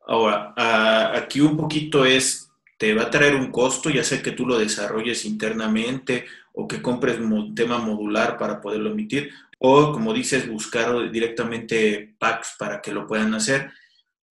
Ahora, 0.06 0.54
ah, 0.56 1.12
aquí 1.16 1.42
un 1.42 1.54
poquito 1.54 2.06
es 2.06 2.45
te 2.76 2.94
va 2.94 3.04
a 3.04 3.10
traer 3.10 3.34
un 3.34 3.50
costo, 3.50 3.90
ya 3.90 4.04
sea 4.04 4.22
que 4.22 4.32
tú 4.32 4.46
lo 4.46 4.58
desarrolles 4.58 5.24
internamente 5.24 6.26
o 6.52 6.68
que 6.68 6.82
compres 6.82 7.18
un 7.18 7.54
tema 7.54 7.78
modular 7.78 8.36
para 8.38 8.60
poderlo 8.60 8.90
emitir, 8.90 9.30
o 9.58 9.92
como 9.92 10.12
dices, 10.12 10.48
buscar 10.48 11.10
directamente 11.10 12.14
packs 12.18 12.56
para 12.58 12.80
que 12.80 12.92
lo 12.92 13.06
puedan 13.06 13.34
hacer. 13.34 13.70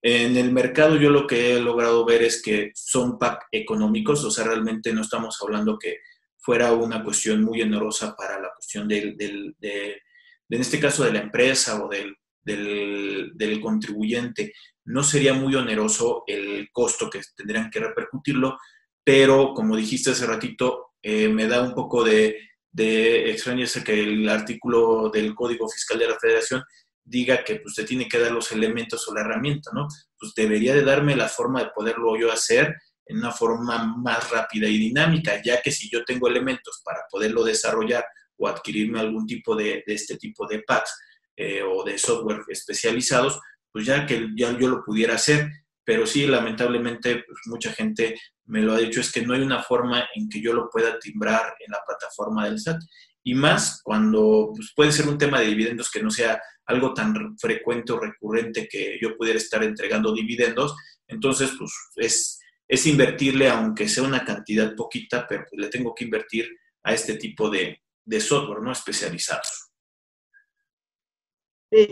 En 0.02 0.38
el 0.38 0.52
mercado 0.52 0.98
yo 0.98 1.10
lo 1.10 1.26
que 1.26 1.56
he 1.56 1.60
logrado 1.60 2.06
ver 2.06 2.22
es 2.24 2.42
que 2.42 2.72
son 2.76 3.18
packs 3.18 3.46
económicos, 3.52 4.24
o 4.24 4.32
sea, 4.32 4.46
realmente 4.46 4.94
no 4.94 5.02
estamos 5.02 5.38
hablando 5.42 5.80
que 5.80 5.98
fuera 6.38 6.74
una 6.74 7.04
cuestión 7.04 7.44
muy 7.44 7.62
onerosa 7.64 8.16
para 8.16 8.40
la 8.40 8.52
cuestión 8.54 8.88
del, 8.88 9.18
del 9.18 9.56
de, 9.58 10.02
en 10.50 10.62
este 10.62 10.80
caso 10.80 11.04
de 11.04 11.14
la 11.14 11.20
empresa 11.20 11.84
o 11.84 11.90
del, 11.90 12.16
del, 12.44 13.32
del 13.34 13.60
contribuyente 13.60 14.54
no 14.86 15.04
sería 15.04 15.34
muy 15.34 15.56
oneroso 15.56 16.24
el 16.28 16.70
costo 16.72 17.10
que 17.10 17.22
tendrían 17.36 17.70
que 17.70 17.80
repercutirlo, 17.80 18.58
pero 19.04 19.54
como 19.54 19.76
dijiste 19.76 20.12
hace 20.12 20.26
ratito, 20.26 20.94
eh, 21.02 21.28
me 21.28 21.48
da 21.48 21.62
un 21.62 21.74
poco 21.74 22.04
de, 22.04 22.40
de 22.72 23.32
extrañeza 23.32 23.84
que 23.84 24.02
el 24.02 24.28
artículo 24.30 25.10
del 25.10 25.36
Código 25.36 25.70
Fiscal 25.70 26.00
de 26.00 26.08
la 26.08 26.20
Federación 26.20 26.64
diga 27.04 27.44
que 27.44 27.58
pues, 27.58 27.76
te 27.76 27.84
tiene 27.84 28.08
que 28.08 28.20
dar 28.20 28.32
los 28.32 28.52
elementos 28.52 29.08
o 29.08 29.14
la 29.14 29.22
herramienta, 29.22 29.72
¿no? 29.74 29.88
Pues 30.20 30.34
debería 30.36 30.74
de 30.74 30.84
darme 30.84 31.16
la 31.16 31.30
forma 31.30 31.64
de 31.64 31.70
poderlo 31.70 32.18
yo 32.20 32.32
hacer 32.32 32.76
en 33.06 33.18
una 33.20 33.32
forma 33.32 33.96
más 33.98 34.32
rápida 34.32 34.68
y 34.68 34.78
dinámica, 34.78 35.42
ya 35.44 35.62
que 35.62 35.72
si 35.72 35.90
yo 35.90 36.04
tengo 36.04 36.28
elementos 36.28 36.82
para 36.84 37.02
poderlo 37.10 37.44
desarrollar 37.44 38.04
o 38.38 38.48
adquirirme 38.48 39.00
algún 39.00 39.28
tipo 39.28 39.56
de, 39.56 39.84
este 39.86 40.18
tipo 40.18 40.48
de 40.48 40.64
packs 40.64 41.00
eh, 41.38 41.62
o 41.62 41.84
de 41.84 41.98
software 42.00 42.42
especializados, 42.48 43.40
pues 43.76 43.88
ya 43.88 44.06
que 44.06 44.30
ya 44.38 44.58
yo 44.58 44.70
lo 44.70 44.86
pudiera 44.86 45.16
hacer, 45.16 45.52
pero 45.84 46.08
sí, 46.08 46.26
lamentablemente, 46.26 47.26
pues 47.28 47.40
mucha 47.48 47.74
gente 47.74 48.18
me 48.46 48.62
lo 48.62 48.72
ha 48.72 48.78
dicho, 48.78 49.02
es 49.02 49.12
que 49.12 49.26
no 49.26 49.34
hay 49.34 49.42
una 49.42 49.62
forma 49.62 50.08
en 50.16 50.30
que 50.30 50.40
yo 50.40 50.54
lo 50.54 50.70
pueda 50.70 50.98
timbrar 50.98 51.56
en 51.60 51.74
la 51.74 51.80
plataforma 51.86 52.46
del 52.46 52.58
SAT. 52.58 52.80
Y 53.22 53.36
más 53.36 53.82
cuando 53.84 54.54
pues, 54.56 54.72
puede 54.74 54.94
ser 54.94 55.10
un 55.10 55.18
tema 55.18 55.42
de 55.42 55.48
dividendos 55.48 55.92
que 55.92 56.02
no 56.02 56.10
sea 56.10 56.42
algo 56.68 56.94
tan 56.94 57.38
frecuente 57.38 57.92
o 57.92 58.00
recurrente 58.00 58.70
que 58.70 58.98
yo 59.02 59.18
pudiera 59.18 59.40
estar 59.40 59.62
entregando 59.62 60.14
dividendos, 60.14 60.74
entonces 61.06 61.52
pues 61.60 61.74
es, 61.98 62.40
es 62.70 62.88
invertirle, 62.88 63.50
aunque 63.50 63.90
sea 63.90 64.04
una 64.04 64.24
cantidad 64.24 64.74
poquita, 64.74 65.28
pero 65.28 65.44
pues, 65.50 65.62
le 65.62 65.68
tengo 65.68 65.94
que 65.94 66.06
invertir 66.06 66.48
a 66.82 66.94
este 66.94 67.18
tipo 67.18 67.50
de, 67.50 67.82
de 68.06 68.22
software 68.22 68.62
no 68.62 68.72
especializados 68.72 69.65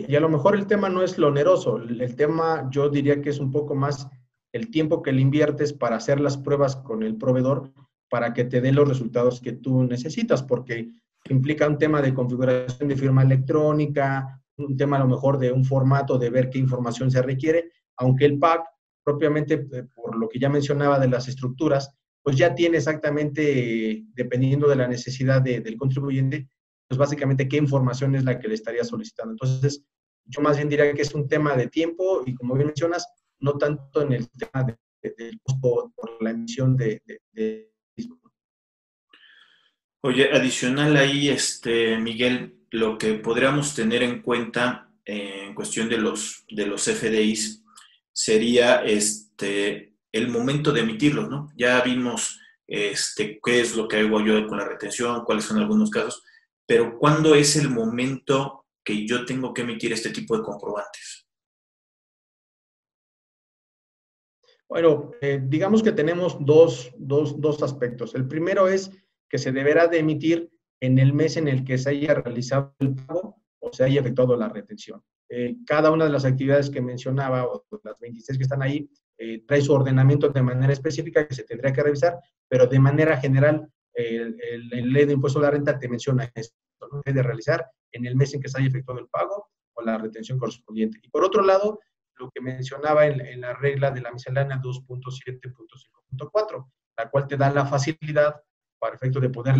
y 0.08 0.16
a 0.16 0.20
lo 0.20 0.28
mejor 0.28 0.54
el 0.54 0.66
tema 0.66 0.88
no 0.88 1.02
es 1.02 1.18
lo 1.18 1.28
oneroso, 1.28 1.76
el 1.76 2.16
tema 2.16 2.68
yo 2.70 2.88
diría 2.88 3.20
que 3.20 3.30
es 3.30 3.38
un 3.38 3.50
poco 3.50 3.74
más 3.74 4.08
el 4.52 4.70
tiempo 4.70 5.02
que 5.02 5.12
le 5.12 5.20
inviertes 5.20 5.72
para 5.72 5.96
hacer 5.96 6.20
las 6.20 6.36
pruebas 6.36 6.76
con 6.76 7.02
el 7.02 7.16
proveedor, 7.16 7.72
para 8.08 8.32
que 8.32 8.44
te 8.44 8.60
dé 8.60 8.72
los 8.72 8.88
resultados 8.88 9.40
que 9.40 9.52
tú 9.52 9.82
necesitas, 9.82 10.42
porque 10.42 10.90
implica 11.28 11.66
un 11.66 11.78
tema 11.78 12.00
de 12.00 12.14
configuración 12.14 12.88
de 12.88 12.96
firma 12.96 13.22
electrónica, 13.22 14.40
un 14.56 14.76
tema 14.76 14.96
a 14.96 15.00
lo 15.00 15.08
mejor 15.08 15.38
de 15.38 15.50
un 15.50 15.64
formato 15.64 16.18
de 16.18 16.30
ver 16.30 16.50
qué 16.50 16.58
información 16.58 17.10
se 17.10 17.22
requiere, 17.22 17.72
aunque 17.96 18.26
el 18.26 18.38
PAC, 18.38 18.62
propiamente 19.02 19.66
eh, 19.72 19.84
por 19.94 20.16
lo 20.16 20.28
que 20.28 20.38
ya 20.38 20.48
mencionaba 20.48 20.98
de 20.98 21.08
las 21.08 21.28
estructuras, 21.28 21.90
pues 22.22 22.36
ya 22.36 22.54
tiene 22.54 22.78
exactamente, 22.78 24.04
dependiendo 24.14 24.68
de 24.68 24.76
la 24.76 24.88
necesidad 24.88 25.42
del 25.42 25.76
contribuyente, 25.76 26.48
pues 26.88 26.98
básicamente 26.98 27.48
qué 27.48 27.56
información 27.56 28.14
es 28.14 28.24
la 28.24 28.38
que 28.38 28.48
le 28.48 28.54
estaría 28.54 28.84
solicitando. 28.84 29.32
Entonces, 29.32 29.84
yo 30.26 30.40
más 30.40 30.56
bien 30.56 30.68
diría 30.68 30.92
que 30.92 31.02
es 31.02 31.14
un 31.14 31.28
tema 31.28 31.56
de 31.56 31.68
tiempo 31.68 32.22
y 32.26 32.34
como 32.34 32.54
bien 32.54 32.68
mencionas, 32.68 33.06
no 33.40 33.56
tanto 33.58 34.02
en 34.02 34.12
el 34.12 34.30
tema 34.30 34.66
del 35.02 35.40
costo 35.42 35.92
por 35.94 36.22
la 36.22 36.30
emisión 36.30 36.76
de, 36.76 37.02
de, 37.32 37.70
Oye, 40.06 40.30
adicional 40.30 40.96
ahí, 40.98 41.30
este, 41.30 41.96
Miguel, 41.96 42.66
lo 42.70 42.98
que 42.98 43.14
podríamos 43.14 43.74
tener 43.74 44.02
en 44.02 44.20
cuenta 44.20 44.90
en 45.06 45.54
cuestión 45.54 45.88
de 45.88 45.96
los, 45.96 46.44
de 46.50 46.66
los 46.66 46.84
FDIs 46.84 47.64
sería 48.12 48.84
este, 48.84 49.94
el 50.12 50.28
momento 50.28 50.72
de 50.72 50.80
emitirlos, 50.80 51.30
¿no? 51.30 51.50
Ya 51.56 51.80
vimos 51.80 52.38
este, 52.66 53.40
qué 53.42 53.60
es 53.60 53.76
lo 53.76 53.88
que 53.88 53.96
hago 53.96 54.20
yo 54.20 54.46
con 54.46 54.58
la 54.58 54.68
retención, 54.68 55.24
cuáles 55.24 55.44
son 55.44 55.56
algunos 55.56 55.90
casos, 55.90 56.22
pero 56.66 56.98
¿cuándo 56.98 57.34
es 57.34 57.56
el 57.56 57.70
momento 57.70 58.66
que 58.84 59.06
yo 59.06 59.24
tengo 59.24 59.52
que 59.52 59.62
emitir 59.62 59.92
este 59.92 60.10
tipo 60.10 60.36
de 60.36 60.42
comprobantes? 60.42 61.26
Bueno, 64.68 65.12
eh, 65.20 65.40
digamos 65.42 65.82
que 65.82 65.92
tenemos 65.92 66.36
dos, 66.40 66.92
dos, 66.96 67.40
dos 67.40 67.62
aspectos. 67.62 68.14
El 68.14 68.26
primero 68.26 68.68
es 68.68 68.90
que 69.28 69.38
se 69.38 69.52
deberá 69.52 69.88
de 69.88 69.98
emitir 69.98 70.50
en 70.80 70.98
el 70.98 71.12
mes 71.12 71.36
en 71.36 71.48
el 71.48 71.64
que 71.64 71.78
se 71.78 71.90
haya 71.90 72.14
realizado 72.14 72.74
el 72.78 72.94
pago 72.94 73.40
o 73.60 73.72
se 73.72 73.84
haya 73.84 74.00
efectuado 74.00 74.36
la 74.36 74.48
retención. 74.48 75.02
Eh, 75.28 75.56
cada 75.66 75.90
una 75.90 76.04
de 76.04 76.10
las 76.10 76.24
actividades 76.24 76.70
que 76.70 76.80
mencionaba, 76.80 77.46
o 77.46 77.64
las 77.82 77.98
26 77.98 78.38
que 78.38 78.42
están 78.44 78.62
ahí, 78.62 78.88
eh, 79.18 79.42
trae 79.46 79.62
su 79.62 79.72
ordenamiento 79.72 80.28
de 80.28 80.42
manera 80.42 80.72
específica 80.72 81.26
que 81.26 81.34
se 81.34 81.44
tendría 81.44 81.72
que 81.72 81.82
revisar, 81.82 82.18
pero 82.48 82.66
de 82.66 82.78
manera 82.78 83.16
general, 83.16 83.68
el, 83.94 84.92
ley 84.92 85.06
de 85.06 85.12
impuesto 85.12 85.38
a 85.38 85.42
la 85.42 85.50
renta 85.50 85.78
te 85.78 85.88
menciona 85.88 86.30
esto, 86.34 86.56
¿no? 86.90 87.02
de 87.04 87.22
realizar 87.22 87.66
en 87.92 88.06
el 88.06 88.16
mes 88.16 88.34
en 88.34 88.40
que 88.40 88.48
se 88.48 88.58
haya 88.58 88.68
efectuado 88.68 89.00
el 89.00 89.08
pago 89.08 89.50
o 89.74 89.82
la 89.82 89.98
retención 89.98 90.38
correspondiente. 90.38 90.98
Y 91.02 91.08
por 91.08 91.24
otro 91.24 91.42
lado, 91.42 91.80
lo 92.16 92.30
que 92.30 92.40
mencionaba 92.40 93.06
en, 93.06 93.20
en 93.20 93.40
la 93.40 93.54
regla 93.54 93.90
de 93.90 94.00
la 94.00 94.12
miscelánea 94.12 94.60
2.7.5.4, 94.60 96.70
la 96.98 97.10
cual 97.10 97.26
te 97.26 97.36
da 97.36 97.50
la 97.50 97.66
facilidad 97.66 98.40
para 98.78 98.96
efecto 98.96 99.20
de 99.20 99.30
poder 99.30 99.56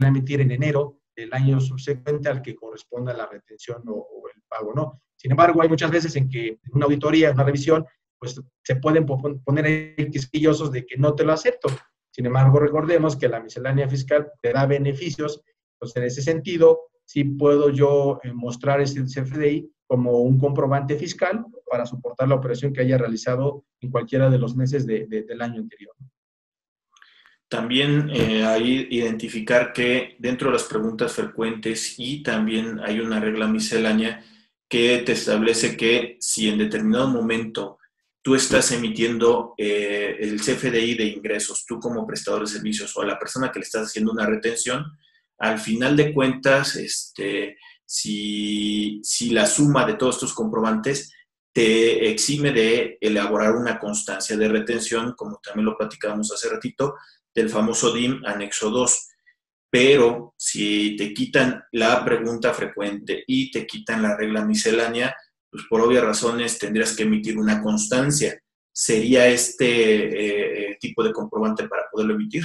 emitir 0.00 0.40
en 0.40 0.50
enero 0.50 1.00
del 1.16 1.32
año 1.32 1.60
subsecuente 1.60 2.28
al 2.28 2.42
que 2.42 2.56
corresponda 2.56 3.14
la 3.14 3.26
retención 3.26 3.82
o, 3.86 4.08
el 4.34 4.42
pago, 4.48 4.72
¿no? 4.74 5.00
Sin 5.16 5.30
embargo, 5.30 5.62
hay 5.62 5.68
muchas 5.68 5.90
veces 5.90 6.16
en 6.16 6.28
que 6.28 6.48
en 6.48 6.58
una 6.72 6.86
auditoría, 6.86 7.30
una 7.30 7.44
revisión, 7.44 7.86
pues 8.18 8.40
se 8.62 8.76
pueden 8.76 9.06
poner 9.06 9.94
quisquillosos 10.10 10.72
de 10.72 10.84
que 10.84 10.96
no 10.96 11.14
te 11.14 11.24
lo 11.24 11.32
acepto. 11.32 11.68
Sin 12.14 12.26
embargo, 12.26 12.60
recordemos 12.60 13.16
que 13.16 13.28
la 13.28 13.40
miscelánea 13.40 13.88
fiscal 13.88 14.30
te 14.40 14.52
da 14.52 14.66
beneficios, 14.66 15.42
entonces 15.74 15.96
en 15.96 16.04
ese 16.04 16.22
sentido, 16.22 16.82
sí 17.04 17.24
puedo 17.24 17.70
yo 17.70 18.20
eh, 18.22 18.32
mostrar 18.32 18.80
ese 18.80 19.02
CFDI 19.02 19.68
como 19.84 20.20
un 20.20 20.38
comprobante 20.38 20.96
fiscal 20.96 21.44
para 21.68 21.84
soportar 21.84 22.28
la 22.28 22.36
operación 22.36 22.72
que 22.72 22.82
haya 22.82 22.98
realizado 22.98 23.64
en 23.80 23.90
cualquiera 23.90 24.30
de 24.30 24.38
los 24.38 24.54
meses 24.54 24.86
del 24.86 25.42
año 25.42 25.60
anterior. 25.60 25.92
También 27.48 28.08
eh, 28.10 28.44
ahí 28.44 28.86
identificar 28.90 29.72
que 29.72 30.14
dentro 30.20 30.48
de 30.48 30.54
las 30.54 30.64
preguntas 30.64 31.12
frecuentes 31.12 31.98
y 31.98 32.22
también 32.22 32.78
hay 32.78 33.00
una 33.00 33.18
regla 33.18 33.48
miscelánea 33.48 34.24
que 34.68 34.98
te 34.98 35.12
establece 35.12 35.76
que 35.76 36.16
si 36.20 36.48
en 36.48 36.58
determinado 36.58 37.08
momento 37.08 37.78
tú 38.24 38.34
estás 38.34 38.72
emitiendo 38.72 39.52
eh, 39.58 40.16
el 40.18 40.40
CFDI 40.40 40.94
de 40.94 41.04
ingresos, 41.04 41.66
tú 41.66 41.78
como 41.78 42.06
prestador 42.06 42.40
de 42.40 42.52
servicios 42.54 42.96
o 42.96 43.04
la 43.04 43.18
persona 43.18 43.52
que 43.52 43.58
le 43.58 43.64
estás 43.66 43.88
haciendo 43.88 44.12
una 44.12 44.24
retención, 44.24 44.82
al 45.38 45.58
final 45.58 45.94
de 45.94 46.14
cuentas, 46.14 46.74
este, 46.76 47.58
si, 47.84 48.98
si 49.04 49.28
la 49.28 49.44
suma 49.44 49.84
de 49.84 49.94
todos 49.94 50.14
estos 50.14 50.32
comprobantes 50.32 51.12
te 51.52 52.10
exime 52.10 52.52
de 52.52 52.96
elaborar 52.98 53.56
una 53.56 53.78
constancia 53.78 54.38
de 54.38 54.48
retención, 54.48 55.12
como 55.14 55.38
también 55.42 55.66
lo 55.66 55.76
platicábamos 55.76 56.32
hace 56.32 56.48
ratito, 56.48 56.94
del 57.34 57.50
famoso 57.50 57.92
DIM 57.92 58.24
anexo 58.24 58.70
2. 58.70 59.08
Pero 59.68 60.34
si 60.38 60.96
te 60.96 61.12
quitan 61.12 61.62
la 61.72 62.02
pregunta 62.06 62.54
frecuente 62.54 63.22
y 63.26 63.50
te 63.50 63.66
quitan 63.66 64.00
la 64.00 64.16
regla 64.16 64.46
miscelánea, 64.46 65.14
pues 65.54 65.66
por 65.70 65.80
obvias 65.82 66.02
razones 66.02 66.58
tendrías 66.58 66.96
que 66.96 67.04
emitir 67.04 67.38
una 67.38 67.62
constancia. 67.62 68.36
¿Sería 68.72 69.28
este 69.28 70.70
eh, 70.72 70.76
tipo 70.80 71.04
de 71.04 71.12
comprobante 71.12 71.68
para 71.68 71.84
poderlo 71.92 72.14
emitir? 72.14 72.42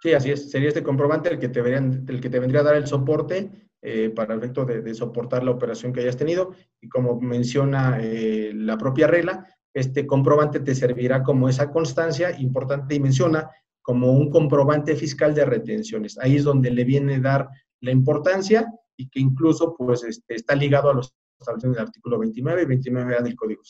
Sí, 0.00 0.12
así 0.12 0.30
es. 0.30 0.48
Sería 0.48 0.68
este 0.68 0.84
comprobante 0.84 1.28
el 1.28 1.40
que 1.40 1.48
te, 1.48 1.58
el 1.58 2.20
que 2.20 2.30
te 2.30 2.38
vendría 2.38 2.60
a 2.60 2.64
dar 2.64 2.76
el 2.76 2.86
soporte 2.86 3.50
eh, 3.82 4.10
para 4.10 4.34
el 4.34 4.38
efecto 4.38 4.64
de, 4.64 4.94
soportar 4.94 5.42
la 5.42 5.50
operación 5.50 5.92
que 5.92 6.02
hayas 6.02 6.16
tenido. 6.16 6.54
Y 6.80 6.88
como 6.88 7.20
menciona 7.20 7.98
eh, 8.00 8.52
la 8.54 8.78
propia 8.78 9.08
regla, 9.08 9.44
este 9.74 10.06
comprobante 10.06 10.60
te 10.60 10.76
servirá 10.76 11.24
como 11.24 11.48
esa 11.48 11.68
constancia 11.72 12.30
importante 12.38 12.94
y 12.94 13.00
menciona 13.00 13.50
como 13.82 14.12
un 14.12 14.30
comprobante 14.30 14.94
fiscal 14.94 15.34
de 15.34 15.44
retenciones. 15.44 16.16
Ahí 16.18 16.36
es 16.36 16.44
donde 16.44 16.70
le 16.70 16.84
viene 16.84 17.16
a 17.16 17.20
dar 17.20 17.48
la 17.80 17.90
importancia 17.90 18.72
y 18.96 19.08
que 19.08 19.18
incluso 19.18 19.74
pues 19.76 20.04
este, 20.04 20.36
está 20.36 20.54
ligado 20.54 20.90
a 20.90 20.94
los 20.94 21.12
establecidos 21.38 21.76
del 21.76 21.86
artículo 21.86 22.18
29 22.18 22.62
y 22.62 22.66
29A 22.66 23.22
del 23.22 23.36
Código. 23.36 23.62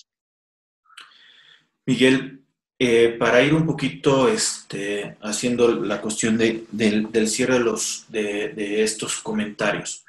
Miguel, 1.87 2.45
eh, 2.79 3.17
para 3.19 3.43
ir 3.43 3.55
un 3.55 3.67
poquito 3.67 4.29
este, 4.29 5.17
haciendo 5.23 5.75
la 5.75 6.01
cuestión 6.01 6.37
del, 6.39 6.67
cierre 7.29 7.55
de, 7.55 7.61
los, 7.61 8.07
de 8.09 8.83
estos 8.83 9.21
comentarios, 9.21 10.05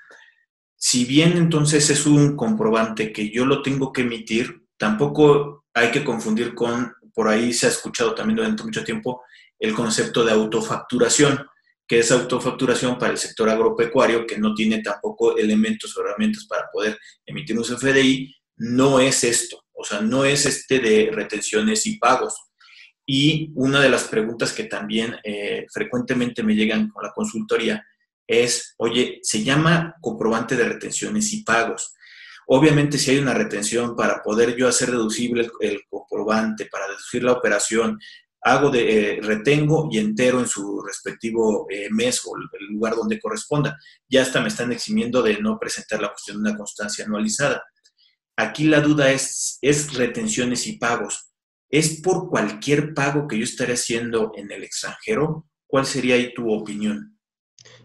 si 0.81 1.03
bien 1.03 1.33
entonces 1.33 1.89
es 1.89 2.05
un 2.05 2.37
comprobante 2.37 3.11
que 3.11 3.29
yo 3.29 3.45
lo 3.45 3.61
tengo 3.61 3.91
que 3.91 4.01
emitir, 4.01 4.63
tampoco 4.77 5.65
hay 5.73 5.91
que 5.91 6.05
confundir 6.05 6.55
con, 6.55 6.93
por 7.13 7.27
ahí 7.27 7.51
se 7.51 7.65
ha 7.65 7.69
escuchado 7.69 8.15
también 8.15 8.37
durante 8.37 8.63
mucho 8.63 8.83
tiempo, 8.83 9.21
el 9.59 9.73
concepto 9.73 10.23
de 10.23 10.31
autofacturación, 10.31 11.45
que 11.89 11.99
es 11.99 12.11
autofacturación 12.11 12.99
para 12.99 13.11
el 13.11 13.17
sector 13.17 13.49
agropecuario, 13.49 14.27
que 14.27 14.37
no 14.37 14.53
tiene 14.53 14.83
tampoco 14.83 15.35
elementos 15.35 15.97
o 15.97 16.01
herramientas 16.01 16.45
para 16.45 16.69
poder 16.71 16.99
emitir 17.25 17.57
un 17.57 17.63
CFDI, 17.63 18.31
no 18.57 18.99
es 18.99 19.23
esto, 19.23 19.65
o 19.73 19.83
sea, 19.83 19.99
no 19.99 20.23
es 20.23 20.45
este 20.45 20.77
de 20.77 21.09
retenciones 21.11 21.87
y 21.87 21.97
pagos. 21.97 22.35
Y 23.07 23.51
una 23.55 23.81
de 23.81 23.89
las 23.89 24.03
preguntas 24.03 24.53
que 24.53 24.65
también 24.65 25.15
eh, 25.23 25.65
frecuentemente 25.73 26.43
me 26.43 26.53
llegan 26.53 26.89
con 26.89 27.03
la 27.03 27.11
consultoría 27.11 27.83
es, 28.27 28.75
oye, 28.77 29.19
se 29.23 29.43
llama 29.43 29.95
comprobante 29.99 30.55
de 30.55 30.65
retenciones 30.65 31.33
y 31.33 31.43
pagos. 31.43 31.95
Obviamente, 32.45 32.99
si 32.99 33.09
hay 33.09 33.17
una 33.17 33.33
retención 33.33 33.95
para 33.95 34.21
poder 34.21 34.55
yo 34.55 34.67
hacer 34.67 34.91
deducible 34.91 35.49
el, 35.59 35.81
comprobante, 35.89 36.67
para 36.67 36.87
deducir 36.87 37.23
la 37.23 37.33
operación, 37.33 37.99
hago 38.41 38.69
de, 38.69 39.17
eh, 39.17 39.21
retengo 39.21 39.89
y 39.91 39.97
entero 39.97 40.39
en 40.39 40.47
su 40.47 40.81
respectivo 40.81 41.67
eh, 41.69 41.89
mes 41.91 42.21
o 42.25 42.35
el 42.37 42.67
lugar 42.67 42.95
donde 42.95 43.19
corresponda. 43.19 43.77
Ya 44.07 44.21
hasta 44.21 44.41
me 44.41 44.47
están 44.47 44.71
eximiendo 44.71 45.21
de 45.21 45.39
no 45.39 45.59
presentar 45.59 46.01
la 46.01 46.09
cuestión 46.09 46.41
de 46.41 46.49
una 46.49 46.57
constancia 46.57 47.05
anualizada. 47.05 47.63
Aquí 48.37 48.65
la 48.65 48.79
duda 48.79 49.11
es, 49.11 49.57
es 49.61 49.93
retenciones 49.93 50.65
y 50.67 50.77
pagos. 50.77 51.29
¿Es 51.69 52.01
por 52.01 52.29
cualquier 52.29 52.93
pago 52.93 53.27
que 53.27 53.37
yo 53.37 53.43
estaré 53.43 53.73
haciendo 53.73 54.31
en 54.35 54.51
el 54.51 54.63
extranjero? 54.63 55.47
¿Cuál 55.67 55.85
sería 55.85 56.15
ahí 56.15 56.33
tu 56.33 56.51
opinión? 56.51 57.19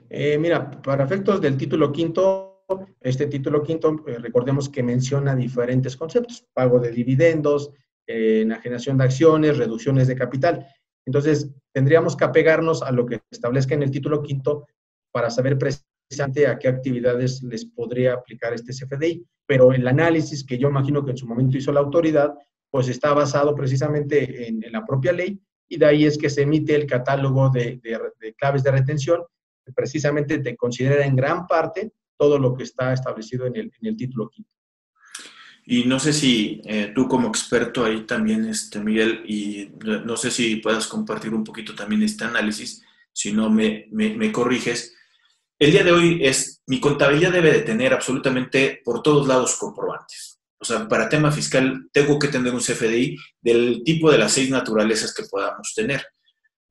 Eh, 0.08 0.38
mira, 0.38 0.70
para 0.70 1.04
efectos 1.04 1.40
del 1.40 1.56
título 1.56 1.92
quinto, 1.92 2.62
este 3.00 3.26
título 3.26 3.62
quinto, 3.62 3.94
recordemos 4.06 4.68
que 4.68 4.82
menciona 4.82 5.34
diferentes 5.34 5.96
conceptos, 5.96 6.46
pago 6.54 6.78
de 6.78 6.92
dividendos, 6.92 7.72
enajenación 8.06 8.98
de 8.98 9.04
acciones, 9.04 9.58
reducciones 9.58 10.08
de 10.08 10.16
capital. 10.16 10.66
Entonces, 11.06 11.50
tendríamos 11.72 12.16
que 12.16 12.24
apegarnos 12.24 12.82
a 12.82 12.92
lo 12.92 13.06
que 13.06 13.20
establezca 13.30 13.74
en 13.74 13.82
el 13.82 13.90
título 13.90 14.22
quinto 14.22 14.66
para 15.12 15.30
saber 15.30 15.58
precisamente 15.58 16.46
a 16.46 16.58
qué 16.58 16.68
actividades 16.68 17.42
les 17.42 17.64
podría 17.64 18.14
aplicar 18.14 18.52
este 18.52 18.72
CFDI. 18.72 19.26
Pero 19.46 19.72
el 19.72 19.86
análisis 19.86 20.44
que 20.44 20.58
yo 20.58 20.68
imagino 20.68 21.04
que 21.04 21.10
en 21.10 21.16
su 21.16 21.26
momento 21.26 21.58
hizo 21.58 21.72
la 21.72 21.80
autoridad, 21.80 22.34
pues 22.70 22.88
está 22.88 23.12
basado 23.12 23.54
precisamente 23.54 24.48
en, 24.48 24.60
la 24.72 24.84
propia 24.84 25.12
ley 25.12 25.40
y 25.68 25.76
de 25.76 25.86
ahí 25.86 26.04
es 26.04 26.18
que 26.18 26.30
se 26.30 26.42
emite 26.42 26.74
el 26.74 26.86
catálogo 26.86 27.50
de, 27.50 27.80
claves 28.36 28.62
de 28.62 28.72
retención, 28.72 29.22
que 29.64 29.72
precisamente 29.72 30.38
te 30.38 30.56
considera 30.56 31.04
en 31.04 31.16
gran 31.16 31.46
parte 31.46 31.92
todo 32.18 32.38
lo 32.38 32.54
que 32.54 32.64
está 32.64 32.92
establecido 32.92 33.46
en 33.46 33.56
el, 33.56 33.72
en 33.80 33.88
el 33.88 33.96
título 33.96 34.28
quinto. 34.28 34.50
Y 35.66 35.84
no 35.84 35.98
sé 35.98 36.12
si 36.12 36.60
eh, 36.66 36.92
tú 36.94 37.08
como 37.08 37.28
experto 37.28 37.84
ahí 37.84 38.02
también, 38.02 38.44
este, 38.44 38.80
Miguel, 38.80 39.22
y 39.26 39.70
no 39.82 40.16
sé 40.16 40.30
si 40.30 40.56
puedas 40.56 40.86
compartir 40.86 41.32
un 41.32 41.42
poquito 41.42 41.74
también 41.74 42.02
este 42.02 42.24
análisis, 42.24 42.82
si 43.12 43.32
no 43.32 43.48
me, 43.48 43.86
me, 43.90 44.30
corriges. 44.30 44.94
El 45.58 45.70
día 45.70 45.82
de 45.82 45.92
hoy 45.92 46.20
es, 46.22 46.62
mi 46.66 46.80
contabilidad 46.80 47.32
debe 47.32 47.52
de 47.52 47.60
tener 47.60 47.94
absolutamente 47.94 48.82
por 48.84 49.02
todos 49.02 49.26
lados 49.26 49.56
comprobantes. 49.56 50.38
O 50.58 50.66
sea, 50.66 50.86
para 50.86 51.08
tema 51.08 51.30
fiscal 51.30 51.88
tengo 51.92 52.18
que 52.18 52.28
tener 52.28 52.52
un 52.52 52.60
CFDI 52.60 53.16
del 53.40 53.82
tipo 53.84 54.10
de 54.10 54.18
las 54.18 54.32
seis 54.32 54.50
naturalezas 54.50 55.14
que 55.14 55.24
podamos 55.30 55.72
tener. 55.74 56.04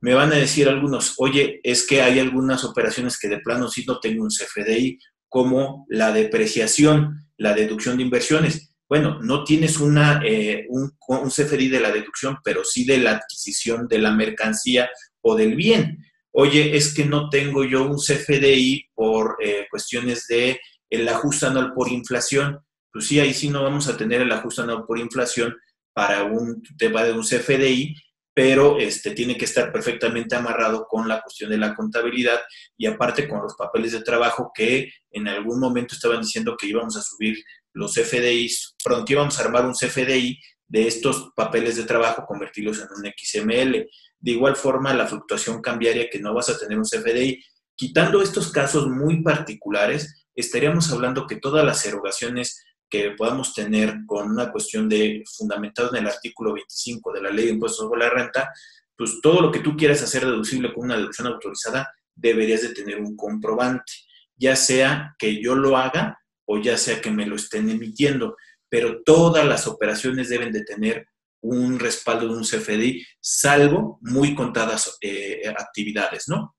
Me 0.02 0.14
van 0.14 0.34
a 0.34 0.36
decir 0.36 0.68
algunos, 0.68 1.16
oye, 1.18 1.62
es 1.64 1.88
que 1.88 2.02
hay 2.02 2.20
algunas 2.20 2.64
operaciones 2.64 3.18
que 3.18 3.30
de 3.30 3.40
plano 3.40 3.70
sí 3.70 3.86
no 3.88 4.00
tengo 4.00 4.24
un 4.24 4.30
CFDI, 4.30 5.00
como 5.30 5.86
la 5.90 6.12
depreciación, 6.12 7.26
la 7.38 7.54
deducción 7.54 7.98
de 7.98 8.04
inversiones 8.04 8.73
bueno, 8.88 9.20
no 9.22 9.44
tienes 9.44 9.80
una, 9.80 10.22
eh, 10.24 10.68
un, 10.70 10.92
CFDI 11.30 11.70
de 11.70 11.80
la 11.80 11.92
deducción, 11.92 12.38
pero 12.44 12.64
sí 12.64 12.86
de 12.86 12.98
la 12.98 13.12
adquisición 13.12 13.88
de 13.88 14.00
la 14.00 14.12
mercancía 14.12 14.90
o 15.22 15.36
del 15.36 15.56
bien. 15.56 16.06
Oye, 16.32 16.76
es 16.76 16.94
que 16.94 17.06
no 17.06 17.30
tengo 17.30 17.64
yo 17.64 17.86
un 17.86 17.98
CFDI 17.98 18.90
por 18.94 19.38
eh, 19.42 19.68
cuestiones 19.70 20.28
de 20.28 20.60
el 20.90 21.08
ajuste 21.08 21.48
anual 21.48 21.74
por 21.74 21.90
inflación. 21.90 22.60
Pues 22.92 23.08
sí, 23.08 23.20
ahí 23.20 23.34
sí 23.34 23.50
no 23.50 23.64
vamos 23.64 23.88
a 23.88 23.98
tener 23.98 24.22
el 24.22 24.32
ajuste 24.32 24.62
anual 24.62 24.86
por 24.86 25.00
inflación 25.00 25.56
para 25.94 26.24
un 26.24 26.62
tema 26.78 27.04
de 27.04 27.14
un 27.14 27.24
CFDI, 27.24 27.96
pero 28.34 28.80
este, 28.80 29.12
tiene 29.12 29.38
que 29.38 29.46
estar 29.46 29.72
perfectamente 29.72 30.36
amarrado 30.36 30.88
con 30.88 31.08
la 31.08 31.22
cuestión 31.22 31.52
de 31.52 31.58
la 31.58 31.76
contabilidad 31.76 32.40
y 32.78 32.88
aparte 32.88 33.28
con 33.28 33.42
los 33.42 33.56
papeles 33.56 33.92
de 33.92 34.02
trabajo 34.02 34.52
que 34.54 34.92
en 35.12 35.28
algún 35.28 35.60
momento 35.60 35.94
estaban 35.94 36.22
diciendo 36.22 36.56
que 36.58 36.68
íbamos 36.68 36.98
a 36.98 37.02
subir 37.02 37.38
los 37.74 37.94
CFDIs, 37.94 38.76
pronto 38.84 39.12
íbamos 39.12 39.40
a 39.40 39.44
armar 39.44 39.66
un 39.66 39.74
CFDI 39.74 40.40
de 40.68 40.88
estos 40.88 41.32
papeles 41.36 41.76
de 41.76 41.84
trabajo, 41.84 42.26
convertirlos 42.26 42.80
en 42.80 42.88
un 42.96 43.12
XML. 43.16 43.90
De 44.20 44.32
igual 44.32 44.56
forma, 44.56 44.94
la 44.94 45.08
fluctuación 45.08 45.62
cambiaria 45.62 46.10
que 46.10 46.20
no 46.20 46.34
vas 46.34 46.50
a 46.50 46.58
tener 46.58 46.78
un 46.78 46.86
CFDI. 46.86 47.44
Quitando 47.76 48.22
estos 48.22 48.52
casos 48.52 48.88
muy 48.88 49.22
particulares, 49.22 50.26
estaríamos 50.36 50.92
hablando 50.92 51.28
que 51.28 51.38
todas 51.38 51.66
las 51.66 51.86
erogaciones 51.86 52.64
que 52.90 53.12
podamos 53.12 53.54
tener 53.54 53.98
con 54.06 54.30
una 54.30 54.52
cuestión 54.52 54.88
de 54.88 55.24
fundamentado 55.38 55.90
en 55.90 56.04
el 56.04 56.08
artículo 56.08 56.54
25 56.54 57.14
de 57.14 57.22
la 57.22 57.32
Ley 57.32 57.46
de 57.46 57.52
Impuestos 57.54 57.88
sobre 57.88 58.02
la 58.02 58.10
Renta, 58.10 58.52
pues 58.96 59.20
todo 59.22 59.42
lo 59.42 59.52
que 59.52 59.60
tú 59.60 59.76
quieras 59.76 60.04
hacer 60.04 60.26
deducible 60.26 60.72
con 60.72 60.86
una 60.86 60.98
deducción 60.98 61.28
autorizada, 61.28 61.92
deberías 62.16 62.62
de 62.62 62.70
tener 62.70 63.02
un 63.02 63.16
comprobante, 63.16 63.92
ya 64.36 64.56
sea 64.56 65.16
que 65.18 65.42
yo 65.42 65.56
lo 65.56 65.76
haga 65.76 66.20
o 66.46 66.60
ya 66.60 66.78
sea 66.78 67.02
que 67.02 67.12
me 67.12 67.26
lo 67.26 67.36
estén 67.36 67.70
emitiendo, 67.70 68.36
pero 68.70 69.02
todas 69.04 69.46
las 69.46 69.68
operaciones 69.68 70.30
deben 70.30 70.52
de 70.52 70.64
tener 70.64 71.08
un 71.42 71.78
respaldo 71.78 72.28
de 72.28 72.38
un 72.38 72.44
CFDI, 72.44 73.06
salvo 73.20 74.00
muy 74.02 74.34
contadas 74.34 74.98
eh, 75.02 75.42
actividades, 75.50 76.28
¿no? 76.30 76.56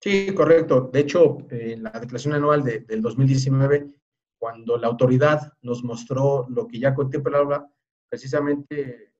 Sí, 0.00 0.32
correcto. 0.32 0.88
De 0.92 1.00
hecho, 1.00 1.38
en 1.50 1.82
la 1.82 1.90
declaración 1.90 2.34
anual 2.34 2.62
del 2.62 3.02
2019, 3.02 3.88
cuando 4.38 4.78
la 4.78 4.86
autoridad 4.86 5.52
nos 5.62 5.82
mostró 5.82 6.46
lo 6.48 6.68
que 6.68 6.78
ya 6.78 6.94
contemplaba, 6.94 7.68
precisamente 8.08 9.12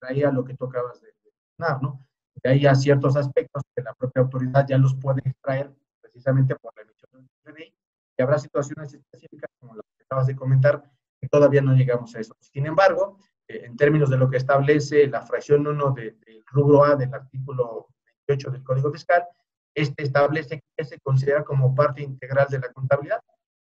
traía 0.00 0.30
lo 0.30 0.44
que 0.44 0.54
tú 0.54 0.64
acabas 0.64 1.00
de 1.02 1.12
mencionar, 1.22 1.82
¿no? 1.82 2.06
De 2.42 2.50
ahí 2.50 2.66
a 2.66 2.74
ciertos 2.74 3.16
aspectos 3.16 3.62
que 3.76 3.82
la 3.82 3.92
propia 3.92 4.22
autoridad 4.22 4.66
ya 4.66 4.78
los 4.78 4.94
puede 4.96 5.20
extraer 5.24 5.70
precisamente 6.00 6.56
por 6.56 6.72
la 6.74 6.82
emisión 6.82 7.10
del 7.12 7.28
CFDI 7.54 7.74
y 8.16 8.22
habrá 8.22 8.38
situaciones 8.38 8.94
específicas, 8.94 9.50
como 9.58 9.74
las 9.74 9.84
que 9.96 10.04
acabas 10.04 10.26
de 10.26 10.36
comentar, 10.36 10.82
que 11.20 11.28
todavía 11.28 11.62
no 11.62 11.74
llegamos 11.74 12.14
a 12.14 12.20
eso. 12.20 12.34
Sin 12.40 12.66
embargo, 12.66 13.18
eh, 13.48 13.62
en 13.64 13.76
términos 13.76 14.10
de 14.10 14.16
lo 14.16 14.30
que 14.30 14.36
establece 14.36 15.06
la 15.06 15.22
fracción 15.22 15.66
1 15.66 15.92
del 15.92 16.16
rubro 16.46 16.84
A 16.84 16.96
del 16.96 17.12
artículo 17.12 17.88
28 18.26 18.50
del 18.50 18.64
Código 18.64 18.92
Fiscal, 18.92 19.24
este 19.74 20.04
establece 20.04 20.62
que 20.76 20.84
se 20.84 21.00
considera 21.00 21.42
como 21.42 21.74
parte 21.74 22.02
integral 22.02 22.46
de 22.48 22.60
la 22.60 22.72
contabilidad. 22.72 23.20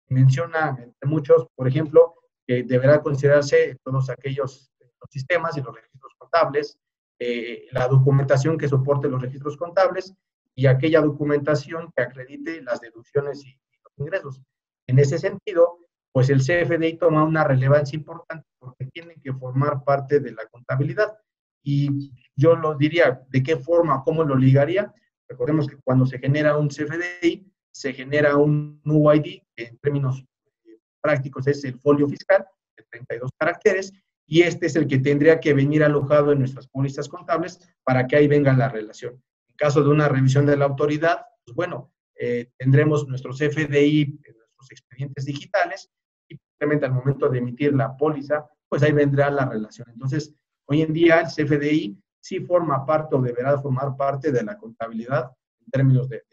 Menciona, 0.09 0.77
entre 0.81 1.09
muchos, 1.09 1.47
por 1.55 1.67
ejemplo, 1.67 2.15
que 2.47 2.63
deberá 2.63 3.03
considerarse 3.03 3.77
todos 3.83 4.09
aquellos 4.09 4.71
los 4.79 5.11
sistemas 5.11 5.57
y 5.57 5.63
los 5.63 5.75
registros 5.75 6.15
contables, 6.17 6.79
eh, 7.19 7.67
la 7.73 7.89
documentación 7.89 8.57
que 8.57 8.69
soporte 8.69 9.09
los 9.09 9.21
registros 9.21 9.57
contables 9.57 10.15
y 10.55 10.67
aquella 10.67 11.01
documentación 11.01 11.91
que 11.95 12.03
acredite 12.03 12.63
las 12.63 12.81
deducciones 12.81 13.45
y 13.45 13.59
ingresos. 13.99 14.41
En 14.87 14.99
ese 14.99 15.19
sentido, 15.19 15.79
pues 16.13 16.31
el 16.31 16.41
CFDI 16.41 16.99
toma 16.99 17.25
una 17.25 17.45
relevancia 17.45 17.97
importante 17.97 18.47
porque 18.59 18.87
tiene 18.87 19.17
que 19.23 19.33
formar 19.33 19.85
parte 19.85 20.21
de 20.21 20.33
la 20.33 20.47
contabilidad. 20.51 21.17
Y 21.63 22.13
yo 22.37 22.57
lo 22.57 22.75
diría, 22.75 23.21
¿de 23.29 23.43
qué 23.43 23.57
forma, 23.57 24.03
cómo 24.05 24.25
lo 24.25 24.37
ligaría? 24.37 24.95
Recordemos 25.29 25.67
que 25.67 25.77
cuando 25.85 26.07
se 26.07 26.19
genera 26.19 26.57
un 26.57 26.69
CFDI, 26.69 27.53
se 27.73 27.93
genera 27.93 28.37
un 28.37 28.81
UID, 28.85 29.43
que 29.55 29.65
en 29.65 29.79
términos 29.79 30.25
eh, 30.65 30.79
prácticos 31.03 31.47
es 31.49 31.65
el 31.65 31.79
folio 31.81 32.09
fiscal, 32.09 32.47
de 32.77 32.85
32 32.91 33.31
caracteres, 33.39 33.93
y 34.27 34.43
este 34.43 34.67
es 34.67 34.77
el 34.77 34.87
que 34.87 34.99
tendría 34.99 35.41
que 35.41 35.55
venir 35.55 35.85
alojado 35.85 36.33
en 36.33 36.39
nuestras 36.39 36.67
pólizas 36.69 37.09
contables 37.09 37.61
para 37.85 38.07
que 38.07 38.17
ahí 38.17 38.29
venga 38.29 38.53
la 38.53 38.69
relación. 38.69 39.23
En 39.49 39.57
caso 39.57 39.83
de 39.83 39.91
una 39.91 40.09
revisión 40.09 40.47
de 40.47 40.57
la 40.57 40.65
autoridad, 40.65 41.27
pues 41.45 41.55
bueno, 41.55 41.93
eh, 42.19 42.51
tendremos 42.57 43.07
nuestros 43.07 43.39
FDI, 43.39 44.19
nuestros 44.25 44.71
expedientes 44.71 45.25
digitales, 45.25 45.91
y 46.29 46.37
simplemente 46.37 46.87
al 46.87 46.93
momento 46.93 47.29
de 47.29 47.39
emitir 47.39 47.75
la 47.75 47.97
póliza, 47.97 48.47
pues 48.69 48.83
ahí 48.83 48.93
vendrá 48.93 49.31
la 49.31 49.47
relación. 49.47 49.89
Entonces, 49.93 50.35
hoy 50.67 50.83
en 50.83 50.93
día 50.93 51.21
el 51.21 51.27
CFDI 51.27 51.97
sí 52.21 52.41
forma 52.41 52.85
parte 52.85 53.15
o 53.15 53.23
deberá 53.23 53.59
formar 53.59 53.97
parte 53.97 54.33
de 54.33 54.43
la 54.43 54.57
contabilidad 54.57 55.31
en 55.65 55.71
términos 55.71 56.09
de, 56.09 56.25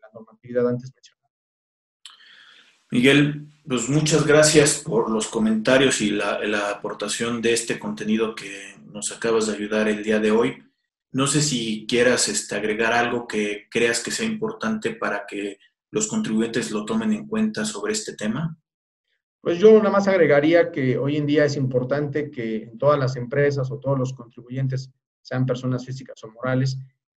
la 0.00 0.08
normatividad 0.12 0.68
antes 0.68 0.92
mencionada. 0.94 1.24
Miguel, 2.90 3.48
pues 3.66 3.88
muchas 3.88 4.26
gracias 4.26 4.78
por 4.78 5.10
los 5.10 5.28
comentarios 5.28 6.00
y 6.00 6.10
la, 6.10 6.38
la, 6.46 6.70
aportación 6.70 7.42
de 7.42 7.52
este 7.52 7.78
contenido 7.78 8.34
que 8.34 8.76
nos 8.92 9.10
acabas 9.10 9.46
de 9.46 9.54
ayudar 9.54 9.88
el 9.88 10.02
día 10.02 10.20
de 10.20 10.30
hoy. 10.30 10.62
No 11.14 11.28
sé 11.28 11.42
si 11.42 11.86
quieras 11.86 12.26
este, 12.28 12.56
agregar 12.56 12.92
algo 12.92 13.28
que 13.28 13.68
creas 13.70 14.02
que 14.02 14.10
sea 14.10 14.26
importante 14.26 14.96
para 14.96 15.24
que 15.28 15.58
los 15.92 16.08
contribuyentes 16.08 16.72
lo 16.72 16.84
tomen 16.84 17.12
en 17.12 17.28
cuenta 17.28 17.64
sobre 17.64 17.92
este 17.92 18.16
tema. 18.16 18.58
Pues 19.40 19.60
yo 19.60 19.78
nada 19.78 19.90
más 19.90 20.08
agregaría 20.08 20.72
que 20.72 20.98
hoy 20.98 21.16
en 21.16 21.24
día 21.24 21.44
es 21.44 21.56
importante 21.56 22.32
que 22.32 22.64
en 22.64 22.78
todas 22.78 22.98
las 22.98 23.14
empresas 23.14 23.70
o 23.70 23.78
todos 23.78 23.96
los 23.96 24.12
contribuyentes, 24.12 24.90
sean 25.22 25.46
personas 25.46 25.86
físicas 25.86 26.22
o 26.24 26.32
morales, 26.32 26.76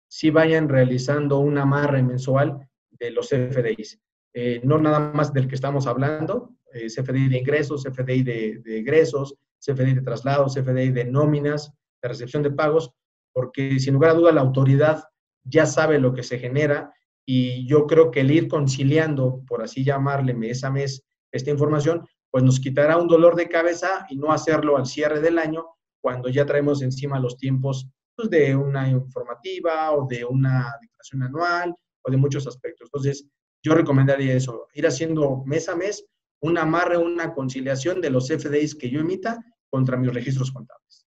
sí 0.09 0.31
vayan 0.31 0.69
realizando 0.69 1.39
un 1.39 1.57
amarre 1.57 2.03
mensual 2.03 2.69
de 2.91 3.13
los 3.13 3.29
CFDIs. 3.29 4.01
Eh, 4.33 4.61
no 4.65 4.77
nada 4.79 5.13
más 5.13 5.33
del 5.33 5.47
que 5.47 5.55
estamos 5.55 5.87
hablando, 5.87 6.57
eh, 6.73 6.89
CFDI 6.89 7.29
de 7.29 7.39
ingresos, 7.39 7.85
CFDI 7.85 8.25
de, 8.25 8.59
de 8.59 8.79
egresos, 8.79 9.37
CFDI 9.65 9.95
de 9.95 10.03
traslados, 10.03 10.55
CFDI 10.55 10.91
de 10.91 11.05
nóminas, 11.05 11.73
de 12.03 12.09
recepción 12.09 12.43
de 12.43 12.51
pagos, 12.51 12.93
porque 13.35 13.79
sin 13.81 13.95
lugar 13.95 14.13
a 14.13 14.15
duda 14.15 14.33
la 14.33 14.41
autoridad 14.41 15.05
ya 15.43 15.67
sabe 15.67 15.99
lo 15.99 16.15
que 16.15 16.23
se 16.23 16.39
genera 16.39 16.95
y 17.27 17.67
yo 17.67 17.87
creo 17.87 18.11
que 18.11 18.21
el 18.21 18.31
ir 18.31 18.49
conciliando, 18.49 19.43
por 19.47 19.63
así 19.63 19.85
llamarle 19.85 20.33
mes 20.33 20.65
a 20.65 20.71
mes, 20.71 21.05
esta 21.33 21.51
información, 21.51 22.07
pues 22.31 22.45
nos 22.45 22.61
quitará 22.61 22.97
un 22.97 23.09
dolor 23.09 23.35
de 23.35 23.49
cabeza 23.49 24.07
y 24.09 24.17
no 24.17 24.33
hacerlo 24.33 24.77
al 24.77 24.87
cierre 24.87 25.21
del 25.21 25.39
año 25.39 25.67
cuando 26.01 26.29
ya 26.29 26.47
traemos 26.47 26.83
encima 26.83 27.19
los 27.19 27.37
tiempos 27.37 27.89
pues, 28.15 28.31
de 28.31 28.55
una 28.55 28.89
informativa 28.89 29.93
o 29.93 30.07
de 30.07 30.25
una 30.25 30.77
declaración 30.81 31.23
anual 31.23 31.75
o 32.03 32.11
de 32.11 32.17
muchos 32.17 32.47
aspectos. 32.47 32.89
Entonces, 32.89 33.27
yo 33.63 33.75
recomendaría 33.75 34.35
eso, 34.35 34.69
ir 34.75 34.87
haciendo 34.87 35.43
mes 35.47 35.69
a 35.69 35.75
mes 35.75 36.07
un 36.41 36.59
amarre, 36.59 36.99
una 36.99 37.33
conciliación 37.33 38.03
de 38.03 38.11
los 38.11 38.29
FDIs 38.29 38.75
que 38.75 38.91
yo 38.91 39.01
emita 39.01 39.43
contra 39.71 39.97
mis 39.97 40.13
registros 40.13 40.53
contables. 40.53 41.04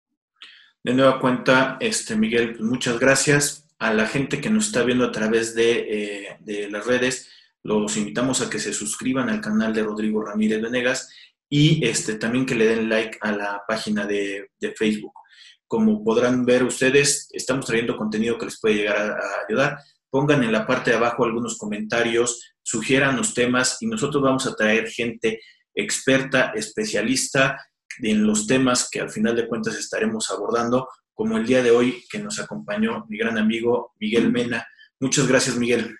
De 0.83 0.95
nueva 0.95 1.19
cuenta, 1.19 1.77
este, 1.79 2.15
Miguel, 2.15 2.55
pues, 2.55 2.61
muchas 2.61 2.99
gracias. 2.99 3.67
A 3.77 3.93
la 3.93 4.07
gente 4.07 4.41
que 4.41 4.49
nos 4.49 4.67
está 4.67 4.83
viendo 4.83 5.05
a 5.05 5.11
través 5.11 5.53
de, 5.53 6.37
eh, 6.45 6.69
las 6.71 6.85
redes, 6.85 7.29
los 7.63 7.97
invitamos 7.97 8.41
a 8.41 8.49
que 8.49 8.59
se 8.59 8.73
suscriban 8.73 9.29
al 9.29 9.41
canal 9.41 9.73
de 9.73 9.83
Rodrigo 9.83 10.23
Ramírez 10.23 10.61
Venegas 10.61 11.09
y 11.47 11.85
este, 11.85 12.15
también 12.15 12.45
que 12.45 12.55
le 12.55 12.65
den 12.65 12.89
like 12.89 13.17
a 13.21 13.31
la 13.31 13.61
página 13.67 14.05
de, 14.07 14.49
Facebook. 14.75 15.13
Como 15.67 16.03
podrán 16.03 16.45
ver 16.45 16.63
ustedes, 16.63 17.29
estamos 17.31 17.65
trayendo 17.65 17.95
contenido 17.95 18.37
que 18.37 18.45
les 18.45 18.59
puede 18.59 18.75
llegar 18.75 18.97
a 18.97 19.45
ayudar. 19.47 19.77
Pongan 20.09 20.43
en 20.43 20.51
la 20.51 20.65
parte 20.65 20.91
de 20.91 20.97
abajo 20.97 21.23
algunos 21.23 21.57
comentarios, 21.57 22.53
sugieran 22.63 23.17
los 23.17 23.33
temas 23.33 23.77
y 23.81 23.87
nosotros 23.87 24.21
vamos 24.21 24.47
a 24.47 24.55
traer 24.55 24.89
gente 24.89 25.39
experta, 25.75 26.51
especialista 26.55 27.57
en 27.99 28.25
los 28.25 28.47
temas 28.47 28.89
que 28.89 29.01
al 29.01 29.09
final 29.09 29.35
de 29.35 29.47
cuentas 29.47 29.75
estaremos 29.77 30.29
abordando, 30.31 30.87
como 31.13 31.37
el 31.37 31.45
día 31.45 31.61
de 31.61 31.71
hoy 31.71 32.03
que 32.09 32.19
nos 32.19 32.39
acompañó 32.39 33.05
mi 33.09 33.17
gran 33.17 33.37
amigo 33.37 33.93
Miguel 33.99 34.31
Mena. 34.31 34.65
Muchas 34.99 35.27
gracias, 35.27 35.57
Miguel. 35.57 35.95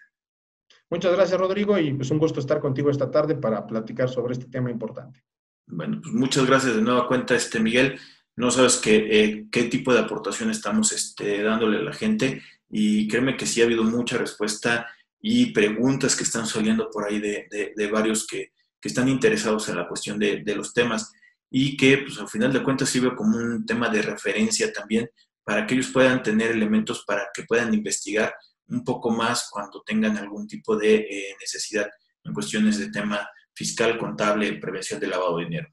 Muchas 0.90 1.14
gracias, 1.14 1.40
Rodrigo, 1.40 1.78
y 1.78 1.94
pues 1.94 2.12
un 2.12 2.20
gusto 2.20 2.40
estar 2.40 2.60
contigo 2.60 2.90
esta 2.90 3.10
tarde 3.10 3.36
para 3.36 3.66
platicar 3.66 4.10
sobre 4.10 4.34
este 4.34 4.48
tema 4.48 4.70
importante. 4.70 5.24
Bueno, 5.68 6.00
pues 6.02 6.14
muchas 6.14 6.46
gracias 6.46 6.76
de 6.76 6.82
nueva 6.82 7.08
cuenta, 7.08 7.36
este 7.36 7.60
Miguel. 7.60 7.98
No 8.36 8.52
sabes 8.52 8.78
qué, 8.78 9.08
eh, 9.10 9.48
qué 9.52 9.64
tipo 9.64 9.94
de 9.94 10.00
aportación 10.00 10.50
estamos 10.50 10.92
este, 10.92 11.44
dándole 11.44 11.78
a 11.78 11.84
la 11.84 11.94
gente 11.94 12.42
y 12.70 13.08
créeme 13.08 13.38
que 13.38 13.46
sí 13.46 13.62
ha 13.62 13.66
habido 13.66 13.84
mucha 13.84 14.18
respuesta 14.18 14.88
y 15.22 15.52
preguntas 15.52 16.16
que 16.16 16.24
están 16.24 16.48
saliendo 16.48 16.90
por 16.90 17.06
ahí 17.06 17.20
de, 17.20 17.90
varios 17.92 18.26
que, 18.26 18.52
están 18.82 19.08
interesados 19.08 19.70
en 19.70 19.76
la 19.76 19.88
cuestión 19.88 20.18
de, 20.18 20.44
los 20.56 20.74
temas 20.74 21.12
y 21.52 21.76
que 21.76 21.98
pues 22.00 22.18
al 22.18 22.30
final 22.30 22.54
de 22.54 22.64
cuentas 22.64 22.90
sirve 22.90 23.14
como 23.14 23.38
un 23.38 23.66
tema 23.66 23.90
de 23.90 24.02
referencia 24.02 24.72
también 24.72 25.10
para 25.44 25.68
que 25.68 25.76
ellos 25.76 25.90
puedan 25.92 26.24
tener 26.24 26.52
elementos 26.52 27.04
para 27.06 27.28
que 27.34 27.44
puedan 27.44 27.74
investigar 27.74 28.34
un 28.68 28.84
poco 28.86 29.12
más 29.12 29.50
cuando 29.52 29.84
tengan 29.86 30.18
algún 30.18 30.48
tipo 30.48 30.78
de 30.78 30.96
eh, 30.96 31.36
necesidad 31.40 31.90
en 32.24 32.34
cuestiones 32.34 32.80
de 32.80 32.90
tema 32.90 33.28
fiscal, 33.54 33.98
contable, 33.98 34.54
prevención 34.54 35.00
de 35.00 35.08
lavado 35.08 35.38
de 35.38 35.46
dinero. 35.46 35.68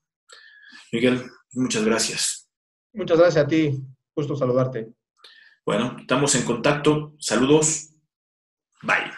Miguel, 0.91 1.31
muchas 1.53 1.85
gracias. 1.85 2.51
Muchas 2.93 3.19
gracias 3.19 3.45
a 3.45 3.49
ti. 3.49 3.81
Gusto 4.17 4.35
saludarte. 4.35 4.89
Bueno, 5.65 5.97
estamos 6.01 6.35
en 6.35 6.43
contacto. 6.43 7.15
Saludos. 7.19 7.91
Bye. 8.83 9.18